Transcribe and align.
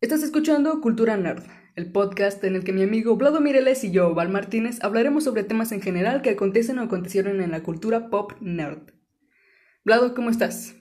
Estás 0.00 0.22
escuchando 0.22 0.80
Cultura 0.80 1.16
Nerd, 1.16 1.44
el 1.76 1.90
podcast 1.90 2.42
en 2.44 2.56
el 2.56 2.64
que 2.64 2.72
mi 2.72 2.82
amigo 2.82 3.16
Vlado 3.16 3.40
Mireles 3.40 3.84
y 3.84 3.90
yo, 3.90 4.12
Val 4.14 4.28
Martínez, 4.28 4.82
hablaremos 4.82 5.24
sobre 5.24 5.44
temas 5.44 5.72
en 5.72 5.80
general 5.80 6.20
que 6.20 6.30
acontecen 6.30 6.78
o 6.78 6.82
acontecieron 6.82 7.40
en 7.40 7.52
la 7.52 7.62
cultura 7.62 8.10
pop 8.10 8.32
nerd. 8.40 8.90
Vlado, 9.84 10.14
¿cómo 10.14 10.28
estás? 10.28 10.74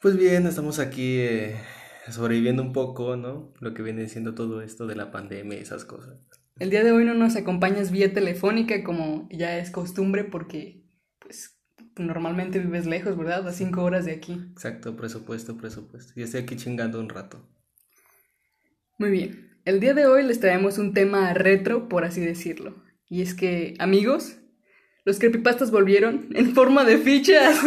Pues 0.00 0.16
bien, 0.16 0.46
estamos 0.46 0.80
aquí 0.80 1.18
eh, 1.18 1.60
sobreviviendo 2.10 2.62
un 2.62 2.72
poco, 2.72 3.16
¿no? 3.16 3.52
Lo 3.60 3.72
que 3.72 3.82
viene 3.82 4.08
siendo 4.08 4.34
todo 4.34 4.62
esto 4.62 4.86
de 4.86 4.96
la 4.96 5.12
pandemia 5.12 5.58
y 5.58 5.62
esas 5.62 5.84
cosas. 5.84 6.18
El 6.58 6.70
día 6.70 6.82
de 6.82 6.90
hoy 6.90 7.04
no 7.04 7.14
nos 7.14 7.36
acompañas 7.36 7.92
vía 7.92 8.12
telefónica 8.12 8.82
como 8.82 9.28
ya 9.30 9.58
es 9.58 9.70
costumbre 9.70 10.24
porque, 10.24 10.82
pues, 11.20 11.60
normalmente 11.96 12.58
vives 12.58 12.86
lejos, 12.86 13.16
¿verdad? 13.16 13.46
A 13.46 13.52
cinco 13.52 13.84
horas 13.84 14.06
de 14.06 14.12
aquí. 14.12 14.32
Exacto, 14.50 14.96
presupuesto, 14.96 15.56
presupuesto. 15.56 16.14
Y 16.16 16.22
estoy 16.22 16.40
aquí 16.40 16.56
chingando 16.56 16.98
un 16.98 17.10
rato. 17.10 17.46
Muy 19.00 19.10
bien. 19.10 19.48
El 19.64 19.80
día 19.80 19.94
de 19.94 20.04
hoy 20.04 20.22
les 20.22 20.40
traemos 20.40 20.76
un 20.76 20.92
tema 20.92 21.32
retro, 21.32 21.88
por 21.88 22.04
así 22.04 22.20
decirlo. 22.20 22.74
Y 23.08 23.22
es 23.22 23.32
que, 23.32 23.72
amigos, 23.78 24.36
los 25.06 25.18
creepypastas 25.18 25.70
volvieron 25.70 26.28
en 26.34 26.54
forma 26.54 26.84
de 26.84 26.98
fichas. 26.98 27.58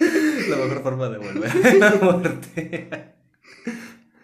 La 0.48 0.56
mejor 0.56 0.82
forma 0.82 1.10
de 1.10 1.18
volver 1.18 1.50
a 1.50 1.90
la 1.90 1.94
muerte. 1.96 2.88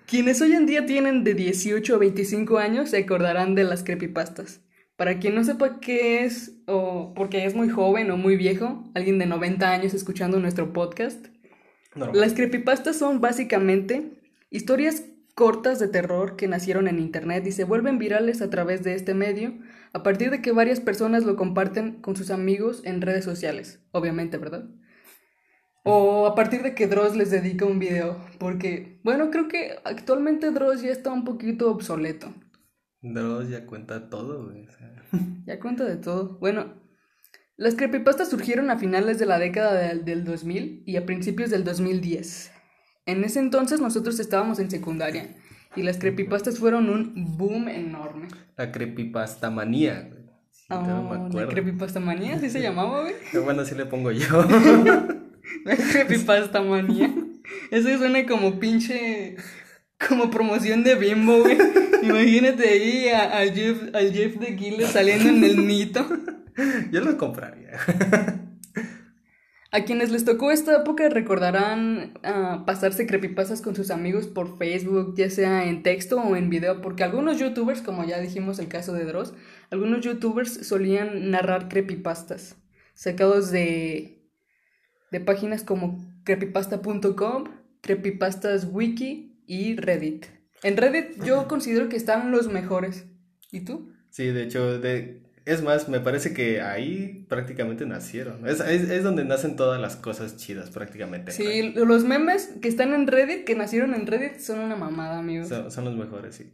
Quienes 0.06 0.40
hoy 0.40 0.54
en 0.54 0.64
día 0.64 0.86
tienen 0.86 1.22
de 1.22 1.34
18 1.34 1.96
a 1.96 1.98
25 1.98 2.56
años 2.56 2.88
se 2.88 2.96
acordarán 2.96 3.54
de 3.54 3.64
las 3.64 3.84
creepypastas. 3.84 4.62
Para 4.96 5.18
quien 5.18 5.34
no 5.34 5.44
sepa 5.44 5.80
qué 5.80 6.24
es, 6.24 6.62
o 6.66 7.12
porque 7.14 7.44
es 7.44 7.54
muy 7.54 7.68
joven 7.68 8.10
o 8.10 8.16
muy 8.16 8.36
viejo, 8.36 8.90
alguien 8.94 9.18
de 9.18 9.26
90 9.26 9.70
años 9.70 9.92
escuchando 9.92 10.40
nuestro 10.40 10.72
podcast, 10.72 11.26
No, 11.94 12.10
las 12.14 12.32
creepypastas 12.32 12.96
son 12.96 13.20
básicamente 13.20 14.16
historias 14.50 15.04
cortas 15.40 15.78
de 15.78 15.88
terror 15.88 16.36
que 16.36 16.48
nacieron 16.48 16.86
en 16.86 16.98
internet 16.98 17.46
y 17.46 17.52
se 17.52 17.64
vuelven 17.64 17.98
virales 17.98 18.42
a 18.42 18.50
través 18.50 18.84
de 18.84 18.92
este 18.94 19.14
medio 19.14 19.54
a 19.94 20.02
partir 20.02 20.30
de 20.30 20.42
que 20.42 20.52
varias 20.52 20.80
personas 20.80 21.24
lo 21.24 21.34
comparten 21.34 22.02
con 22.02 22.14
sus 22.14 22.30
amigos 22.30 22.82
en 22.84 23.00
redes 23.00 23.24
sociales, 23.24 23.82
obviamente, 23.90 24.36
¿verdad? 24.36 24.68
O 25.82 26.26
a 26.26 26.34
partir 26.34 26.62
de 26.62 26.74
que 26.74 26.86
Dross 26.88 27.16
les 27.16 27.30
dedica 27.30 27.64
un 27.64 27.78
video, 27.78 28.18
porque, 28.38 29.00
bueno, 29.02 29.30
creo 29.30 29.48
que 29.48 29.78
actualmente 29.84 30.50
Dross 30.50 30.82
ya 30.82 30.90
está 30.90 31.10
un 31.10 31.24
poquito 31.24 31.70
obsoleto. 31.70 32.34
Dross 33.00 33.48
ya 33.48 33.64
cuenta 33.64 34.10
todo, 34.10 34.44
güey. 34.44 34.66
o 34.66 34.70
sea. 34.70 34.92
Ya 35.46 35.58
cuenta 35.58 35.84
de 35.84 35.96
todo. 35.96 36.38
Bueno, 36.38 36.74
las 37.56 37.76
creepypastas 37.76 38.28
surgieron 38.28 38.68
a 38.68 38.76
finales 38.76 39.18
de 39.18 39.24
la 39.24 39.38
década 39.38 39.72
del, 39.72 40.04
del 40.04 40.22
2000 40.22 40.82
y 40.84 40.96
a 40.96 41.06
principios 41.06 41.48
del 41.48 41.64
2010. 41.64 42.59
En 43.10 43.24
ese 43.24 43.40
entonces 43.40 43.80
nosotros 43.80 44.18
estábamos 44.20 44.58
en 44.58 44.70
secundaria 44.70 45.28
y 45.76 45.82
las 45.82 45.98
creepypastas 45.98 46.58
fueron 46.58 46.88
un 46.90 47.36
boom 47.36 47.68
enorme. 47.68 48.28
La 48.56 48.70
creepypasta 48.72 49.50
manía, 49.50 50.08
güey. 50.08 50.20
Sí, 50.50 50.64
todavía 50.68 50.94
me 50.94 51.16
Oh, 51.16 51.28
la 51.40 51.48
creepypasta 51.48 52.00
manía, 52.00 52.38
¿sí 52.38 52.50
se 52.50 52.60
llamaba, 52.62 53.02
güey? 53.02 53.14
Bueno, 53.44 53.62
así 53.62 53.74
le 53.74 53.86
pongo 53.86 54.10
yo. 54.10 54.44
La 55.64 55.76
creepypasta 55.76 56.62
manía. 56.62 57.12
Eso 57.70 57.98
suena 57.98 58.24
como 58.26 58.60
pinche. 58.60 59.36
Como 60.08 60.30
promoción 60.30 60.84
de 60.84 60.94
bimbo, 60.94 61.40
güey. 61.40 61.58
Imagínate 62.02 62.68
ahí 62.68 63.08
a, 63.08 63.38
a 63.38 63.46
Jeff, 63.52 63.94
al 63.94 64.12
Jeff 64.12 64.38
the 64.38 64.56
Killer 64.56 64.86
saliendo 64.86 65.28
en 65.28 65.44
el 65.44 65.58
mito. 65.58 66.06
yo 66.92 67.00
lo 67.00 67.16
compraría. 67.18 67.72
A 69.72 69.84
quienes 69.84 70.10
les 70.10 70.24
tocó 70.24 70.50
esta 70.50 70.78
época 70.78 71.08
recordarán 71.08 72.14
ah, 72.24 72.64
pasarse 72.66 73.06
creepypastas 73.06 73.62
con 73.62 73.76
sus 73.76 73.92
amigos 73.92 74.26
por 74.26 74.58
Facebook, 74.58 75.14
ya 75.16 75.30
sea 75.30 75.68
en 75.68 75.84
texto 75.84 76.20
o 76.20 76.34
en 76.34 76.50
video, 76.50 76.80
porque 76.80 77.04
algunos 77.04 77.38
youtubers, 77.38 77.80
como 77.80 78.04
ya 78.04 78.18
dijimos 78.18 78.58
el 78.58 78.66
caso 78.66 78.92
de 78.94 79.04
Dross, 79.04 79.32
algunos 79.70 80.00
youtubers 80.00 80.66
solían 80.66 81.30
narrar 81.30 81.68
creepypastas, 81.68 82.56
sacados 82.94 83.52
de, 83.52 84.26
de 85.12 85.20
páginas 85.20 85.62
como 85.62 86.04
creepypasta.com, 86.24 87.44
creepypastaswiki 87.80 89.44
y 89.46 89.76
Reddit. 89.76 90.26
En 90.64 90.76
Reddit 90.76 91.24
yo 91.24 91.46
considero 91.46 91.88
que 91.88 91.96
están 91.96 92.32
los 92.32 92.48
mejores. 92.48 93.06
¿Y 93.52 93.60
tú? 93.60 93.92
Sí, 94.10 94.26
de 94.26 94.42
hecho, 94.42 94.80
de... 94.80 95.29
es 95.52 95.62
más, 95.62 95.88
me 95.88 96.00
parece 96.00 96.32
que 96.32 96.60
ahí 96.60 97.26
prácticamente 97.28 97.86
nacieron. 97.86 98.46
Es, 98.46 98.60
es, 98.60 98.90
es 98.90 99.02
donde 99.02 99.24
nacen 99.24 99.56
todas 99.56 99.80
las 99.80 99.96
cosas 99.96 100.36
chidas, 100.36 100.70
prácticamente. 100.70 101.32
Sí, 101.32 101.72
los 101.74 102.04
memes 102.04 102.50
que 102.60 102.68
están 102.68 102.92
en 102.94 103.06
Reddit, 103.06 103.44
que 103.44 103.54
nacieron 103.54 103.94
en 103.94 104.06
Reddit, 104.06 104.38
son 104.38 104.60
una 104.60 104.76
mamada, 104.76 105.18
amigos. 105.18 105.48
Son, 105.48 105.70
son 105.70 105.84
los 105.84 105.96
mejores, 105.96 106.36
sí. 106.36 106.52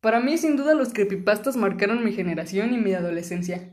Para 0.00 0.20
mí, 0.20 0.36
sin 0.36 0.56
duda, 0.56 0.74
los 0.74 0.92
creepypastas 0.92 1.56
marcaron 1.56 2.04
mi 2.04 2.12
generación 2.12 2.74
y 2.74 2.78
mi 2.78 2.92
adolescencia. 2.92 3.70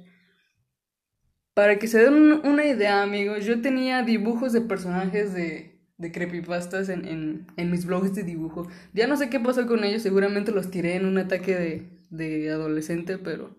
Para 1.54 1.78
que 1.80 1.88
se 1.88 2.00
den 2.00 2.14
un- 2.14 2.48
una 2.48 2.66
idea, 2.66 3.02
amigos, 3.04 3.46
yo 3.46 3.62
tenía 3.62 4.04
dibujos 4.04 4.54
de 4.54 4.62
personajes 4.62 5.34
de, 5.34 5.80
de 5.98 6.12
creepypastas 6.12 6.90
en, 6.90 7.06
en, 7.06 7.48
en 7.58 7.72
mis 7.72 7.86
blogs 7.86 8.14
de 8.16 8.24
dibujo. 8.24 8.68
Ya 8.94 9.08
no 9.08 9.18
sé 9.18 9.30
qué 9.30 9.40
pasó 9.40 9.68
con 9.68 9.84
ellos, 9.84 10.02
seguramente 10.04 10.52
los 10.52 10.72
tiré 10.72 10.96
en 10.96 11.06
un 11.06 11.18
ataque 11.18 11.56
de, 11.56 11.90
de 12.12 12.50
adolescente, 12.52 13.18
pero 13.18 13.56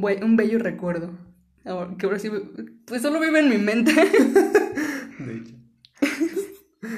un, 0.00 0.36
bello 0.36 0.58
recuerdo. 0.58 1.10
Ahora- 1.64 1.94
que 1.98 2.06
ahora 2.06 2.18
sí, 2.18 2.30
pues 2.84 3.02
solo 3.02 3.20
vive 3.20 3.40
en 3.40 3.48
mi 3.48 3.58
mente. 3.58 3.92
De 5.18 5.36
hecho. 5.36 5.54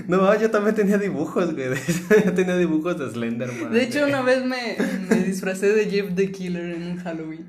No, 0.09 0.39
yo 0.41 0.51
también 0.51 0.75
tenía 0.75 0.99
dibujos, 0.99 1.55
güey. 1.55 1.69
Yo 2.25 2.33
tenía 2.35 2.57
dibujos 2.57 2.99
de 2.99 3.11
Slenderman. 3.11 3.73
De 3.73 3.83
hecho, 3.85 4.01
güey. 4.01 4.11
una 4.11 4.23
vez 4.23 4.45
me, 4.45 4.77
me 5.09 5.17
disfracé 5.25 5.73
de 5.73 5.87
Jeff 5.87 6.15
the 6.15 6.31
Killer 6.33 6.75
en 6.75 6.83
un 6.83 6.97
Halloween. 6.99 7.47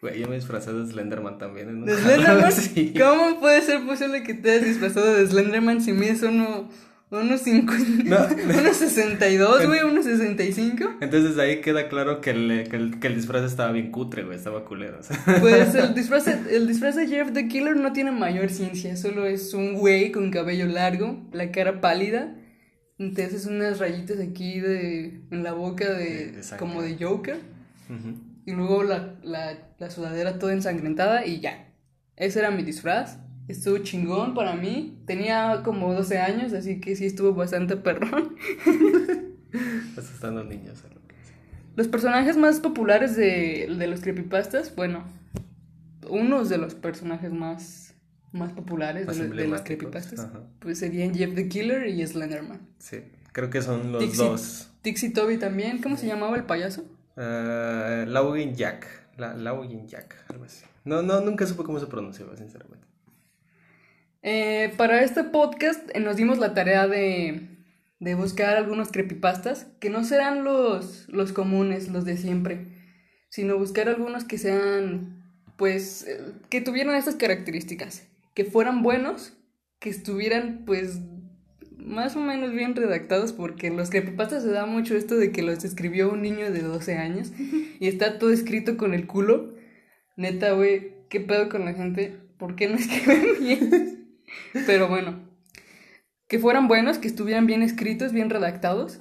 Güey, 0.00 0.20
yo 0.20 0.28
me 0.28 0.36
disfracé 0.36 0.72
de 0.72 0.86
Slenderman 0.86 1.38
también. 1.38 1.68
En 1.68 1.76
un 1.78 1.84
¿De 1.86 1.96
Slenderman? 1.96 2.52
Sí. 2.52 2.94
¿Cómo 2.98 3.38
puede 3.40 3.60
ser 3.62 3.84
posible 3.84 4.22
que 4.22 4.34
te 4.34 4.50
hayas 4.52 4.64
disfrazado 4.64 5.12
de 5.14 5.26
Slenderman 5.26 5.80
si 5.82 5.92
mides 5.92 6.22
uno, 6.22 6.70
unos 7.10 7.40
50, 7.40 8.04
No. 8.04 8.26
unos 8.60 8.76
62, 8.76 9.66
güey, 9.66 9.82
unos 9.82 10.04
65? 10.04 10.98
Entonces 11.00 11.38
ahí 11.38 11.60
queda 11.60 11.88
claro 11.88 12.20
que 12.20 12.30
el, 12.30 12.68
que, 12.68 12.76
el, 12.76 13.00
que 13.00 13.08
el 13.08 13.16
disfraz 13.16 13.44
estaba 13.44 13.72
bien 13.72 13.90
cutre, 13.90 14.22
güey. 14.24 14.36
Estaba 14.36 14.64
culero. 14.64 15.00
o 15.00 15.02
sea. 15.02 15.16
Pues 15.40 15.74
el 15.74 15.94
disfraz, 15.94 16.26
el 16.28 16.66
disfraz 16.68 16.96
de 16.96 17.08
Jeff 17.08 17.32
the 17.32 17.48
Killer 17.48 17.76
no 17.76 17.92
tiene 17.92 18.12
mayor 18.12 18.48
ciencia, 18.50 18.96
solo 18.96 19.26
es 19.26 19.52
un 19.54 19.74
güey 19.74 20.12
con 20.12 20.30
cabello 20.30 20.66
largo, 20.66 21.28
la 21.32 21.50
cara 21.50 21.80
pálida, 21.80 22.36
te 23.14 23.24
haces 23.24 23.46
unas 23.46 23.78
rayitas 23.78 24.20
aquí 24.20 24.60
de, 24.60 25.22
en 25.30 25.42
la 25.42 25.52
boca 25.52 25.90
de, 25.90 26.40
como 26.58 26.82
de 26.82 26.96
Joker, 27.00 27.38
y 28.46 28.52
luego 28.52 28.82
la, 28.84 29.16
la, 29.22 29.58
la 29.78 29.90
sudadera 29.90 30.38
toda 30.38 30.52
ensangrentada 30.52 31.26
y 31.26 31.40
ya. 31.40 31.66
Ese 32.16 32.38
era 32.40 32.50
mi 32.50 32.62
disfraz. 32.62 33.18
Estuvo 33.50 33.78
chingón 33.78 34.34
para 34.34 34.54
mí. 34.54 34.98
Tenía 35.06 35.62
como 35.64 35.92
12 35.92 36.18
años, 36.18 36.52
así 36.52 36.80
que 36.80 36.96
sí 36.96 37.06
estuvo 37.06 37.34
bastante 37.34 37.76
perrón. 37.76 38.36
Asustando 39.96 40.44
niños. 40.44 40.82
Los 41.76 41.88
personajes 41.88 42.36
más 42.36 42.60
populares 42.60 43.16
de, 43.16 43.74
de 43.78 43.86
los 43.86 44.00
creepypastas, 44.00 44.74
bueno, 44.74 45.04
unos 46.08 46.48
de 46.48 46.58
los 46.58 46.74
personajes 46.74 47.32
más, 47.32 47.94
más 48.32 48.52
populares 48.52 49.06
Más 49.06 49.18
de, 49.18 49.28
de 49.28 49.46
los 49.48 49.62
creepypastas, 49.62 50.20
ajá. 50.20 50.40
pues 50.58 50.78
serían 50.78 51.14
Jeff 51.14 51.34
the 51.34 51.48
Killer 51.48 51.86
y 51.88 52.04
Slenderman. 52.06 52.60
Sí, 52.78 52.98
creo 53.32 53.50
que 53.50 53.62
son 53.62 53.92
los 53.92 54.02
Dixie- 54.02 54.16
dos. 54.16 54.70
Dixie 54.82 55.10
Toby 55.10 55.36
también, 55.38 55.80
¿cómo 55.80 55.96
se 55.96 56.06
llamaba 56.06 56.36
el 56.36 56.44
payaso? 56.44 56.82
Uh, 57.16 58.06
Laugin 58.06 58.54
Jack. 58.54 58.86
La, 59.16 59.34
Laugin 59.34 59.86
Jack, 59.86 60.16
algo 60.28 60.44
así. 60.44 60.64
No, 60.84 61.02
no, 61.02 61.20
nunca 61.20 61.46
supe 61.46 61.62
cómo 61.62 61.78
se 61.78 61.86
pronunciaba, 61.86 62.36
sinceramente. 62.36 62.86
Eh, 64.22 64.72
para 64.76 65.02
este 65.02 65.24
podcast 65.24 65.88
eh, 65.94 66.00
nos 66.00 66.16
dimos 66.16 66.38
la 66.38 66.52
tarea 66.52 66.86
de, 66.86 67.48
de 68.00 68.14
buscar 68.14 68.56
algunos 68.56 68.90
creepypastas 68.90 69.66
que 69.80 69.88
no 69.88 70.04
serán 70.04 70.44
los, 70.44 71.08
los 71.08 71.32
comunes, 71.32 71.88
los 71.88 72.04
de 72.04 72.16
siempre, 72.16 72.66
sino 73.30 73.56
buscar 73.56 73.88
algunos 73.88 74.24
que 74.24 74.36
sean, 74.38 75.24
pues, 75.56 76.06
eh, 76.06 76.32
que 76.50 76.60
tuvieran 76.60 76.96
estas 76.96 77.16
características, 77.16 78.06
que 78.34 78.44
fueran 78.44 78.82
buenos, 78.82 79.34
que 79.78 79.88
estuvieran, 79.88 80.64
pues, 80.66 81.00
más 81.78 82.14
o 82.14 82.20
menos 82.20 82.52
bien 82.52 82.76
redactados, 82.76 83.32
porque 83.32 83.70
los 83.70 83.88
creepypastas 83.88 84.42
se 84.42 84.50
da 84.50 84.66
mucho 84.66 84.96
esto 84.96 85.16
de 85.16 85.32
que 85.32 85.42
los 85.42 85.64
escribió 85.64 86.10
un 86.10 86.20
niño 86.20 86.50
de 86.50 86.62
12 86.62 86.98
años 86.98 87.32
y 87.38 87.88
está 87.88 88.18
todo 88.18 88.30
escrito 88.30 88.76
con 88.76 88.92
el 88.92 89.06
culo. 89.06 89.54
Neta, 90.16 90.52
güey, 90.52 90.92
¿qué 91.08 91.20
pedo 91.20 91.48
con 91.48 91.64
la 91.64 91.72
gente? 91.72 92.18
¿Por 92.38 92.54
qué 92.54 92.68
no 92.68 92.74
escriben 92.78 93.26
bien? 93.40 93.99
Pero 94.66 94.88
bueno, 94.88 95.20
que 96.28 96.38
fueran 96.38 96.68
buenos, 96.68 96.98
que 96.98 97.08
estuvieran 97.08 97.46
bien 97.46 97.62
escritos, 97.62 98.12
bien 98.12 98.30
redactados 98.30 99.00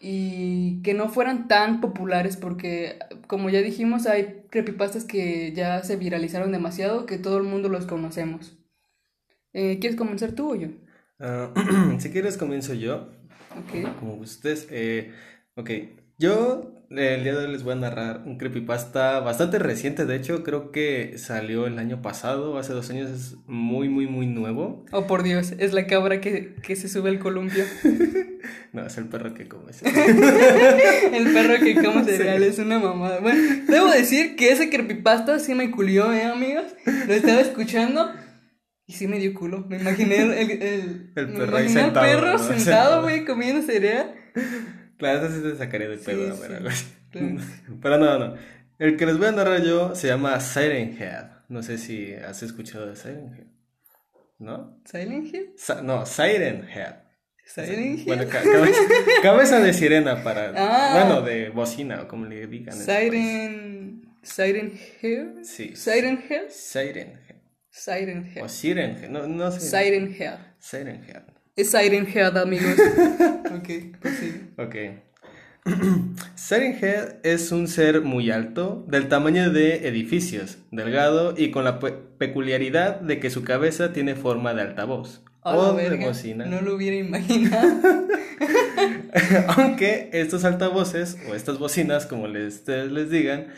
y 0.00 0.80
que 0.82 0.94
no 0.94 1.08
fueran 1.08 1.48
tan 1.48 1.80
populares 1.80 2.36
porque 2.36 2.98
como 3.26 3.50
ya 3.50 3.62
dijimos 3.62 4.06
hay 4.06 4.44
creepypastas 4.50 5.04
que 5.04 5.52
ya 5.52 5.82
se 5.82 5.96
viralizaron 5.96 6.52
demasiado 6.52 7.04
que 7.06 7.18
todo 7.18 7.38
el 7.38 7.44
mundo 7.44 7.68
los 7.68 7.86
conocemos. 7.86 8.56
Eh, 9.52 9.78
¿Quieres 9.80 9.98
comenzar 9.98 10.32
tú 10.32 10.52
o 10.52 10.54
yo? 10.54 10.68
Ah, 11.18 11.52
si 11.98 12.10
quieres 12.10 12.36
comienzo 12.36 12.74
yo. 12.74 13.10
Ok. 13.56 13.98
Como 13.98 14.14
ustedes. 14.14 14.68
Eh, 14.70 15.12
ok, 15.56 15.70
yo 16.18 16.78
el 16.90 17.22
día 17.22 17.34
de 17.34 17.44
hoy 17.44 17.52
les 17.52 17.62
voy 17.64 17.74
a 17.74 17.76
narrar 17.76 18.22
un 18.24 18.38
creepypasta 18.38 19.20
bastante 19.20 19.58
reciente. 19.58 20.06
De 20.06 20.16
hecho, 20.16 20.42
creo 20.42 20.72
que 20.72 21.18
salió 21.18 21.66
el 21.66 21.78
año 21.78 22.00
pasado, 22.00 22.56
hace 22.58 22.72
dos 22.72 22.88
años. 22.90 23.10
Es 23.10 23.36
muy, 23.46 23.88
muy, 23.88 24.06
muy 24.06 24.26
nuevo. 24.26 24.86
Oh, 24.90 25.06
por 25.06 25.22
Dios, 25.22 25.52
es 25.58 25.72
la 25.74 25.86
cabra 25.86 26.20
que, 26.20 26.54
que 26.62 26.76
se 26.76 26.88
sube 26.88 27.10
al 27.10 27.18
columpio. 27.18 27.64
No, 28.72 28.86
es 28.86 28.96
el 28.98 29.06
perro 29.06 29.34
que 29.34 29.48
come. 29.48 29.72
el 29.82 31.32
perro 31.32 31.64
que 31.64 31.74
come 31.74 32.04
cereal 32.04 32.42
es 32.42 32.58
una 32.58 32.78
mamada. 32.78 33.18
Bueno, 33.20 33.40
debo 33.66 33.90
decir 33.90 34.36
que 34.36 34.52
ese 34.52 34.70
creepypasta 34.70 35.38
sí 35.38 35.54
me 35.54 35.70
culió, 35.70 36.12
¿eh, 36.12 36.24
amigos? 36.24 36.66
Lo 36.84 37.14
estaba 37.14 37.40
escuchando 37.40 38.10
y 38.86 38.92
sí 38.92 39.06
me 39.06 39.18
dio 39.18 39.34
culo. 39.34 39.66
Me 39.68 39.78
imaginé 39.78 40.22
el, 40.22 40.32
el, 40.32 41.12
el, 41.14 41.28
perro 41.32 41.56
ahí 41.56 41.64
imaginé 41.64 41.82
sentado, 41.82 42.06
perro 42.06 42.38
Sentado. 42.58 43.02
güey, 43.02 43.24
comiendo 43.24 43.62
cereal. 43.62 44.14
Claro, 44.98 45.26
eso 45.26 45.36
sí 45.36 45.42
te 45.42 45.56
sacaría 45.56 45.88
de 45.88 45.98
Sí, 45.98 46.04
pedo, 46.04 46.34
sí, 46.34 46.42
pero, 46.46 46.58
claro. 46.58 46.76
pero 47.82 47.98
no, 47.98 48.18
no. 48.18 48.34
El 48.78 48.96
que 48.96 49.06
les 49.06 49.18
voy 49.18 49.28
a 49.28 49.32
narrar 49.32 49.62
yo 49.62 49.94
se 49.94 50.08
llama 50.08 50.38
Siren 50.40 50.96
Head. 51.00 51.26
No 51.48 51.62
sé 51.62 51.78
si 51.78 52.12
has 52.14 52.42
escuchado 52.42 52.86
de 52.86 52.96
Siren 52.96 53.34
Head. 53.34 53.46
¿No? 54.38 54.80
¿Silent 54.84 55.34
Hill? 55.34 55.52
Sa- 55.56 55.82
no, 55.82 56.06
Siren 56.06 56.68
Head. 56.68 56.94
Bueno, 58.06 58.24
ca- 58.28 58.42
cabeza, 58.42 58.80
cabeza 59.22 59.58
de 59.60 59.72
sirena 59.72 60.22
para. 60.22 60.52
Ah. 60.54 60.92
Bueno, 61.06 61.22
de 61.22 61.48
bocina 61.48 62.02
o 62.02 62.08
como 62.08 62.26
le 62.26 62.46
digan. 62.46 62.74
Siren... 62.76 64.02
¿Siren 64.22 64.78
Hill? 65.02 65.38
Sí. 65.44 65.74
¿Siren? 65.74 66.22
Siren 66.50 67.18
Head. 67.26 67.36
Siren 67.70 68.26
Hill. 68.34 68.42
O 68.42 68.48
Siren 68.48 68.96
Head. 69.02 69.08
No, 69.08 69.26
no 69.26 69.50
sé. 69.50 69.60
Siren 69.60 70.10
Hill. 70.12 70.36
Siren 70.58 71.02
Head. 71.08 71.22
Es 71.58 71.72
Siren 71.72 72.06
Head, 72.06 72.36
amigos. 72.36 72.74
ok, 73.56 73.68
pues 74.00 74.16
sí. 74.20 74.42
Ok. 74.56 74.76
Siren 76.36 76.78
Head 76.80 77.16
es 77.24 77.50
un 77.50 77.66
ser 77.66 78.00
muy 78.02 78.30
alto, 78.30 78.84
del 78.86 79.08
tamaño 79.08 79.50
de 79.50 79.88
edificios, 79.88 80.58
delgado 80.70 81.34
y 81.36 81.50
con 81.50 81.64
la 81.64 81.80
pe- 81.80 81.94
peculiaridad 82.16 83.00
de 83.00 83.18
que 83.18 83.30
su 83.30 83.42
cabeza 83.42 83.92
tiene 83.92 84.14
forma 84.14 84.54
de 84.54 84.62
altavoz. 84.62 85.22
A 85.42 85.52
la 85.56 85.58
o 85.58 85.74
de 85.76 85.96
bocina. 85.96 86.46
No 86.46 86.60
lo 86.60 86.76
hubiera 86.76 86.96
imaginado. 86.96 88.06
Aunque 89.56 90.10
estos 90.12 90.44
altavoces 90.44 91.18
o 91.28 91.34
estas 91.34 91.58
bocinas, 91.58 92.06
como 92.06 92.28
les, 92.28 92.54
ustedes 92.54 92.92
les 92.92 93.10
digan, 93.10 93.48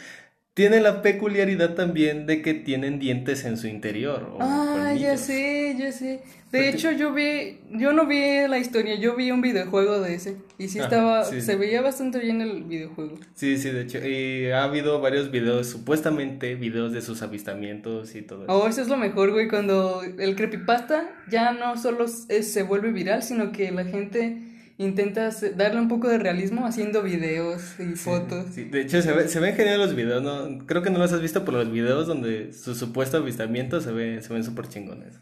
tienen 0.55 0.82
la 0.82 1.00
peculiaridad 1.02 1.75
también 1.75 2.26
de 2.26 2.43
que 2.43 2.55
tienen 2.55 2.99
dientes 2.99 3.44
en 3.44 3.56
su 3.56 3.67
interior. 3.69 4.35
o 4.35 4.38
Ah, 4.41 4.94
ya 4.99 5.17
sé, 5.17 5.76
ya 5.79 5.93
sé. 5.93 6.23
De 6.50 6.69
hecho, 6.69 6.91
yo 6.91 7.14
vi, 7.14 7.61
yo 7.70 7.93
no 7.93 8.06
vi 8.06 8.20
la 8.49 8.58
historia, 8.58 8.97
yo 8.97 9.14
vi 9.14 9.31
un 9.31 9.41
videojuego 9.41 10.00
de 10.00 10.14
ese. 10.17 10.37
Y 10.58 10.67
sí 10.67 10.81
Ajá, 10.81 10.88
estaba, 10.88 11.25
sí. 11.25 11.41
se 11.41 11.55
veía 11.55 11.81
bastante 11.81 12.19
bien 12.19 12.41
el 12.41 12.64
videojuego. 12.64 13.14
Sí, 13.35 13.56
sí, 13.56 13.70
de 13.70 13.82
hecho. 13.82 13.99
Y 14.06 14.50
ha 14.50 14.64
habido 14.64 15.00
varios 15.00 15.31
videos, 15.31 15.69
supuestamente 15.69 16.56
videos 16.56 16.93
de 16.93 17.02
sus 17.02 17.23
avistamientos 17.23 18.17
y 18.17 18.23
todo 18.23 18.43
eso. 18.44 18.52
Oh, 18.52 18.67
eso 18.67 18.82
es 18.82 18.88
lo 18.88 18.97
mejor, 18.97 19.31
güey, 19.31 19.47
cuando 19.47 20.02
el 20.02 20.35
creepypasta 20.35 21.08
ya 21.31 21.52
no 21.52 21.76
solo 21.76 22.08
se 22.08 22.62
vuelve 22.64 22.91
viral, 22.91 23.23
sino 23.23 23.52
que 23.52 23.70
la 23.70 23.85
gente 23.85 24.50
intenta 24.85 25.27
hace- 25.29 25.50
darle 25.50 25.81
un 25.81 25.88
poco 25.88 26.09
de 26.09 26.19
realismo 26.19 26.67
haciendo 26.67 27.03
videos 27.03 27.79
y 27.79 27.94
fotos. 27.97 28.47
Sí, 28.55 28.65
de 28.65 28.81
hecho, 28.81 29.00
se, 29.03 29.12
ve- 29.12 29.29
se 29.29 29.38
ven 29.41 29.55
genial 29.55 29.79
los 29.79 29.94
videos, 29.94 30.23
¿no? 30.23 30.67
Creo 30.67 30.82
que 30.82 30.91
no 30.91 30.99
los 30.99 31.12
has 31.12 31.21
visto, 31.21 31.44
pero 31.44 31.59
los 31.59 31.71
videos 31.71 32.06
donde 32.06 32.53
su 32.53 32.75
supuesto 32.75 33.19
avistamiento 33.19 33.81
se, 33.81 33.93
ve, 33.93 34.23
se 34.23 34.32
ven 34.32 34.43
súper 34.44 34.69
chingones. 34.69 35.21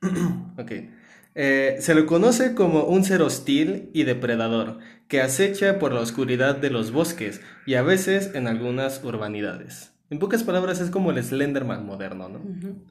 ok. 0.58 0.72
Eh, 1.34 1.76
se 1.80 1.94
le 1.94 2.04
conoce 2.06 2.54
como 2.54 2.84
un 2.84 3.04
ser 3.04 3.22
hostil 3.22 3.90
y 3.92 4.02
depredador 4.04 4.78
que 5.06 5.20
acecha 5.20 5.78
por 5.78 5.92
la 5.92 6.00
oscuridad 6.00 6.56
de 6.56 6.70
los 6.70 6.90
bosques 6.90 7.40
y 7.66 7.74
a 7.74 7.82
veces 7.82 8.32
en 8.34 8.48
algunas 8.48 9.04
urbanidades. 9.04 9.92
En 10.10 10.18
pocas 10.18 10.42
palabras, 10.42 10.80
es 10.80 10.90
como 10.90 11.10
el 11.10 11.22
Slenderman 11.22 11.84
moderno, 11.86 12.28
¿no? 12.28 12.38
Ujú. 12.38 12.82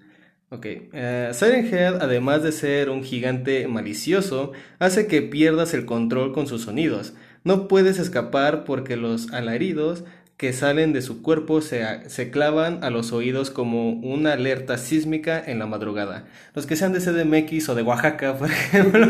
Ok, 0.49 0.65
eh, 0.65 1.29
Siren 1.33 1.73
Head, 1.73 2.01
además 2.01 2.41
de 2.41 2.53
ser 2.53 2.89
un 2.89 3.03
gigante 3.03 3.67
malicioso, 3.67 4.53
hace 4.79 5.05
que 5.07 5.21
pierdas 5.21 5.73
el 5.73 5.85
control 5.85 6.31
con 6.31 6.47
sus 6.47 6.61
sonidos. 6.61 7.13
No 7.44 7.67
puedes 7.67 7.99
escapar 7.99 8.63
porque 8.63 8.95
los 8.95 9.33
alaridos 9.33 10.05
que 10.38 10.53
salen 10.53 10.94
de 10.94 11.01
su 11.01 11.21
cuerpo 11.21 11.61
se, 11.61 12.09
se 12.09 12.29
clavan 12.29 12.83
a 12.83 12.89
los 12.91 13.11
oídos 13.11 13.49
como 13.49 13.89
una 13.89 14.33
alerta 14.33 14.77
sísmica 14.77 15.44
en 15.45 15.59
la 15.59 15.65
madrugada. 15.65 16.27
Los 16.53 16.65
que 16.65 16.77
sean 16.77 16.93
de 16.93 17.00
CDMX 17.00 17.67
o 17.67 17.75
de 17.75 17.81
Oaxaca, 17.81 18.38
por 18.39 18.50
ejemplo, 18.50 19.05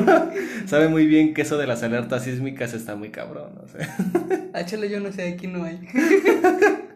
saben 0.65 0.89
muy 0.89 1.05
bien 1.05 1.35
que 1.35 1.43
eso 1.43 1.59
de 1.59 1.67
las 1.67 1.83
alertas 1.83 2.23
sísmicas 2.23 2.73
está 2.73 2.95
muy 2.95 3.09
cabrón. 3.09 3.59
o 3.63 3.67
sea. 3.67 3.95
Ah, 4.53 4.65
chale, 4.65 4.89
yo 4.89 4.99
no 4.99 5.11
sé, 5.11 5.33
aquí 5.33 5.45
no 5.45 5.63
hay. 5.63 5.79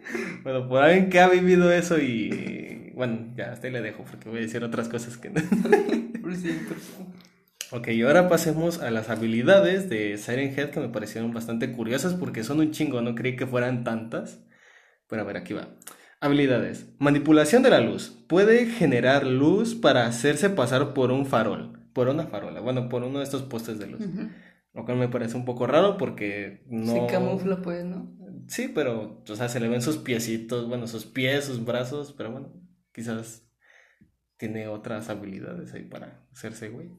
Bueno, 0.43 0.67
por 0.67 0.83
alguien 0.83 1.09
que 1.09 1.19
ha 1.19 1.29
vivido 1.29 1.71
eso 1.71 1.99
y... 1.99 2.80
Bueno, 2.95 3.33
ya 3.35 3.51
hasta 3.51 3.67
ahí 3.67 3.73
le 3.73 3.81
dejo 3.81 4.03
porque 4.03 4.29
voy 4.29 4.39
a 4.39 4.41
decir 4.41 4.63
otras 4.63 4.89
cosas 4.89 5.17
que 5.17 5.29
no. 5.29 5.41
Ok, 7.73 7.87
y 7.89 8.01
ahora 8.01 8.27
pasemos 8.27 8.81
a 8.81 8.91
las 8.91 9.09
habilidades 9.09 9.89
de 9.89 10.17
Siren 10.17 10.57
Head 10.57 10.71
que 10.71 10.81
me 10.81 10.89
parecieron 10.89 11.33
bastante 11.33 11.71
curiosas 11.71 12.13
porque 12.13 12.43
son 12.43 12.59
un 12.59 12.71
chingo, 12.71 13.01
no 13.01 13.15
creí 13.15 13.37
que 13.37 13.47
fueran 13.47 13.83
tantas. 13.85 14.43
Pero 15.07 15.21
a 15.21 15.25
ver, 15.25 15.37
aquí 15.37 15.53
va. 15.53 15.69
Habilidades. 16.19 16.93
Manipulación 16.99 17.63
de 17.63 17.69
la 17.69 17.79
luz. 17.79 18.25
Puede 18.27 18.65
generar 18.65 19.25
luz 19.25 19.73
para 19.73 20.05
hacerse 20.05 20.49
pasar 20.49 20.93
por 20.93 21.11
un 21.11 21.25
farol. 21.25 21.79
Por 21.93 22.09
una 22.09 22.27
farola. 22.27 22.61
Bueno, 22.61 22.89
por 22.89 23.03
uno 23.03 23.19
de 23.19 23.23
estos 23.23 23.41
postes 23.43 23.79
de 23.79 23.87
luz. 23.87 24.05
Lo 24.73 24.85
cual 24.85 24.97
me 24.97 25.09
parece 25.09 25.35
un 25.35 25.45
poco 25.45 25.67
raro 25.67 25.97
porque 25.97 26.63
no... 26.69 26.93
Se 26.93 27.05
camufla, 27.07 27.61
pues, 27.61 27.83
¿no? 27.83 28.13
Sí, 28.47 28.71
pero, 28.73 29.23
o 29.27 29.35
sea, 29.35 29.49
se 29.49 29.59
le 29.59 29.67
ven 29.67 29.81
sus 29.81 29.97
piecitos, 29.97 30.67
bueno, 30.67 30.87
sus 30.87 31.05
pies, 31.05 31.45
sus 31.45 31.63
brazos, 31.63 32.13
pero 32.17 32.31
bueno, 32.31 32.53
quizás 32.93 33.47
tiene 34.37 34.67
otras 34.67 35.09
habilidades 35.09 35.73
ahí 35.73 35.83
para 35.83 36.25
hacerse 36.31 36.69
güey. 36.69 36.89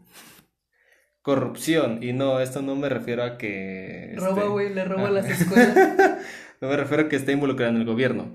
Corrupción, 1.22 2.02
y 2.02 2.12
no, 2.12 2.40
esto 2.40 2.62
no 2.62 2.74
me 2.74 2.88
refiero 2.88 3.22
a 3.22 3.38
que... 3.38 4.12
Roba, 4.16 4.48
güey, 4.48 4.74
le 4.74 4.84
roba 4.84 5.08
ah. 5.08 5.10
las 5.10 5.28
escuelas. 5.28 6.18
No 6.60 6.68
me 6.68 6.76
refiero 6.76 7.02
a 7.02 7.08
que 7.08 7.16
esté 7.16 7.32
involucrado 7.32 7.72
en 7.72 7.78
el 7.78 7.84
gobierno. 7.84 8.30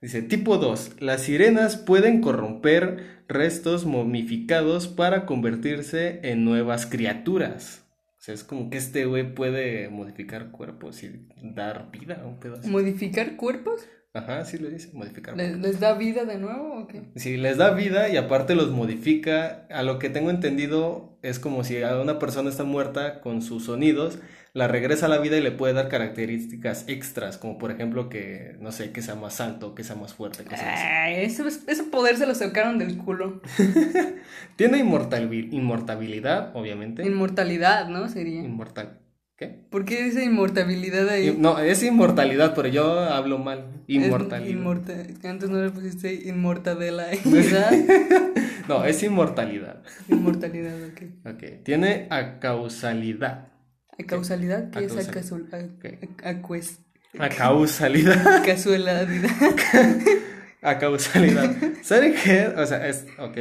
Dice, 0.00 0.20
tipo 0.20 0.58
2. 0.58 1.00
Las 1.00 1.22
sirenas 1.22 1.76
pueden 1.76 2.20
corromper 2.20 3.22
restos 3.28 3.86
momificados 3.86 4.88
para 4.88 5.26
convertirse 5.26 6.18
en 6.24 6.44
nuevas 6.44 6.86
criaturas. 6.86 7.84
O 8.18 8.20
sea, 8.20 8.34
es 8.34 8.42
como 8.42 8.68
que 8.68 8.78
este 8.78 9.04
güey 9.04 9.32
puede 9.32 9.88
modificar 9.90 10.50
cuerpos 10.50 11.04
y 11.04 11.28
dar 11.40 11.92
vida 11.92 12.22
a 12.22 12.26
un 12.26 12.40
pedazo. 12.40 12.68
¿Modificar 12.68 13.36
cuerpos? 13.36 13.86
Ajá, 14.14 14.44
sí 14.44 14.58
le 14.58 14.70
dice, 14.70 14.90
modificar. 14.94 15.36
¿Les, 15.36 15.56
les 15.58 15.80
da 15.80 15.92
vida 15.94 16.24
de 16.24 16.38
nuevo 16.38 16.78
o 16.80 16.86
qué? 16.86 17.02
Sí, 17.16 17.36
les 17.36 17.56
da 17.56 17.70
vida 17.72 18.08
y 18.08 18.16
aparte 18.16 18.54
los 18.54 18.70
modifica. 18.70 19.66
A 19.70 19.82
lo 19.82 19.98
que 19.98 20.08
tengo 20.10 20.30
entendido 20.30 21.18
es 21.22 21.38
como 21.38 21.62
si 21.62 21.82
a 21.82 21.98
una 22.00 22.18
persona 22.18 22.48
está 22.50 22.64
muerta 22.64 23.20
con 23.20 23.42
sus 23.42 23.66
sonidos, 23.66 24.18
la 24.54 24.66
regresa 24.66 25.06
a 25.06 25.08
la 25.10 25.18
vida 25.18 25.36
y 25.36 25.42
le 25.42 25.52
puede 25.52 25.74
dar 25.74 25.88
características 25.88 26.88
extras, 26.88 27.36
como 27.38 27.58
por 27.58 27.70
ejemplo 27.70 28.08
que, 28.08 28.56
no 28.60 28.72
sé, 28.72 28.92
que 28.92 29.02
sea 29.02 29.14
más 29.14 29.40
alto, 29.40 29.74
que 29.74 29.84
sea 29.84 29.94
más 29.94 30.14
fuerte, 30.14 30.42
cosas 30.42 30.62
así. 30.62 30.84
Ay, 30.86 31.14
ese, 31.24 31.44
ese 31.46 31.84
poder 31.84 32.16
se 32.16 32.26
lo 32.26 32.34
sacaron 32.34 32.78
del 32.78 32.96
culo. 32.96 33.40
Tiene 34.56 34.78
inmortal- 34.78 35.48
inmortabilidad, 35.52 36.56
obviamente. 36.56 37.04
Inmortalidad, 37.04 37.88
¿no? 37.88 38.08
Sería. 38.08 38.40
Inmortal. 38.42 38.98
¿Qué? 39.38 39.46
¿Por 39.70 39.84
qué 39.84 40.02
dice 40.02 40.24
inmortabilidad 40.24 41.08
ahí? 41.08 41.34
No, 41.38 41.60
es 41.60 41.82
inmortalidad, 41.84 42.54
pero 42.56 42.66
yo 42.68 42.98
hablo 43.00 43.38
mal. 43.38 43.84
Inmortalidad. 43.86 44.50
inmorta- 44.50 45.06
Antes 45.28 45.48
no 45.48 45.62
le 45.62 45.70
pusiste 45.70 46.12
inmortadela, 46.12 47.06
¿verdad? 47.24 47.70
No, 48.68 48.84
es 48.84 49.00
inmortalidad. 49.04 49.82
Inmortalidad, 50.08 50.74
ok. 50.88 51.02
Ok. 51.34 51.62
Tiene 51.64 52.08
acausalidad. 52.10 53.48
¿A 53.96 54.04
causalidad? 54.04 54.70
¿Qué 54.70 54.84
es 54.84 54.92
a 54.96 55.00
Acausalidad. 55.00 55.12
casual? 55.12 55.48
Ok. 55.78 55.84
A, 56.24 56.28
a 56.30 56.42
cues- 56.42 56.78
Acausalidad. 57.18 58.44
casualidad. 58.44 59.06
A 60.62 60.78
causalidad. 60.78 61.56
Siren 61.82 62.14
Head, 62.24 62.58
o 62.58 62.66
sea, 62.66 62.88
es, 62.88 63.06
ok. 63.18 63.38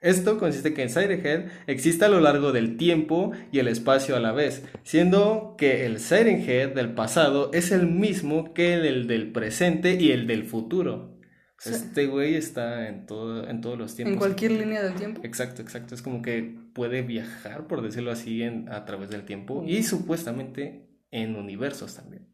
Esto 0.00 0.38
consiste 0.38 0.74
que 0.74 0.82
en 0.82 0.90
Siren 0.90 1.26
Head 1.26 1.46
existe 1.66 2.04
a 2.04 2.08
lo 2.08 2.20
largo 2.20 2.52
del 2.52 2.76
tiempo 2.76 3.32
y 3.50 3.58
el 3.58 3.66
espacio 3.66 4.14
a 4.14 4.20
la 4.20 4.30
vez, 4.30 4.62
siendo 4.84 5.56
que 5.58 5.86
el 5.86 5.98
Siren 5.98 6.48
Head 6.48 6.74
del 6.74 6.94
pasado 6.94 7.50
es 7.52 7.72
el 7.72 7.88
mismo 7.88 8.54
que 8.54 8.74
el 8.74 9.08
del 9.08 9.32
presente 9.32 9.94
y 9.94 10.12
el 10.12 10.26
del 10.26 10.44
futuro. 10.44 11.16
Sí. 11.60 11.70
este 11.70 12.06
güey 12.06 12.36
está 12.36 12.86
en, 12.86 13.04
todo, 13.04 13.48
en 13.48 13.60
todos 13.60 13.76
los 13.76 13.96
tiempos. 13.96 14.12
En 14.12 14.18
cualquier 14.20 14.52
línea 14.52 14.80
del 14.80 14.94
tiempo. 14.94 15.20
Exacto, 15.24 15.60
exacto. 15.60 15.96
Es 15.96 16.02
como 16.02 16.22
que 16.22 16.56
puede 16.72 17.02
viajar, 17.02 17.66
por 17.66 17.82
decirlo 17.82 18.12
así, 18.12 18.44
en, 18.44 18.68
a 18.68 18.84
través 18.84 19.10
del 19.10 19.24
tiempo 19.24 19.64
y 19.66 19.82
supuestamente 19.82 20.88
en 21.10 21.34
universos 21.34 21.96
también. 21.96 22.28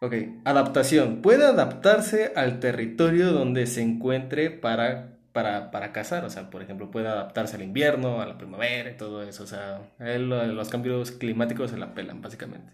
Ok, 0.00 0.14
adaptación. 0.44 1.20
Puede 1.20 1.44
adaptarse 1.44 2.32
al 2.36 2.60
territorio 2.60 3.32
donde 3.32 3.66
se 3.66 3.82
encuentre 3.82 4.50
para 4.50 5.19
para, 5.32 5.70
para 5.70 5.92
cazar, 5.92 6.24
o 6.24 6.30
sea, 6.30 6.50
por 6.50 6.62
ejemplo, 6.62 6.90
puede 6.90 7.08
adaptarse 7.08 7.56
al 7.56 7.62
invierno, 7.62 8.20
a 8.20 8.26
la 8.26 8.38
primavera 8.38 8.90
y 8.90 8.96
todo 8.96 9.22
eso, 9.22 9.44
o 9.44 9.46
sea, 9.46 9.90
él 9.98 10.28
los 10.28 10.68
cambios 10.68 11.12
climáticos 11.12 11.70
se 11.70 11.78
la 11.78 11.94
pelan, 11.94 12.22
básicamente. 12.22 12.72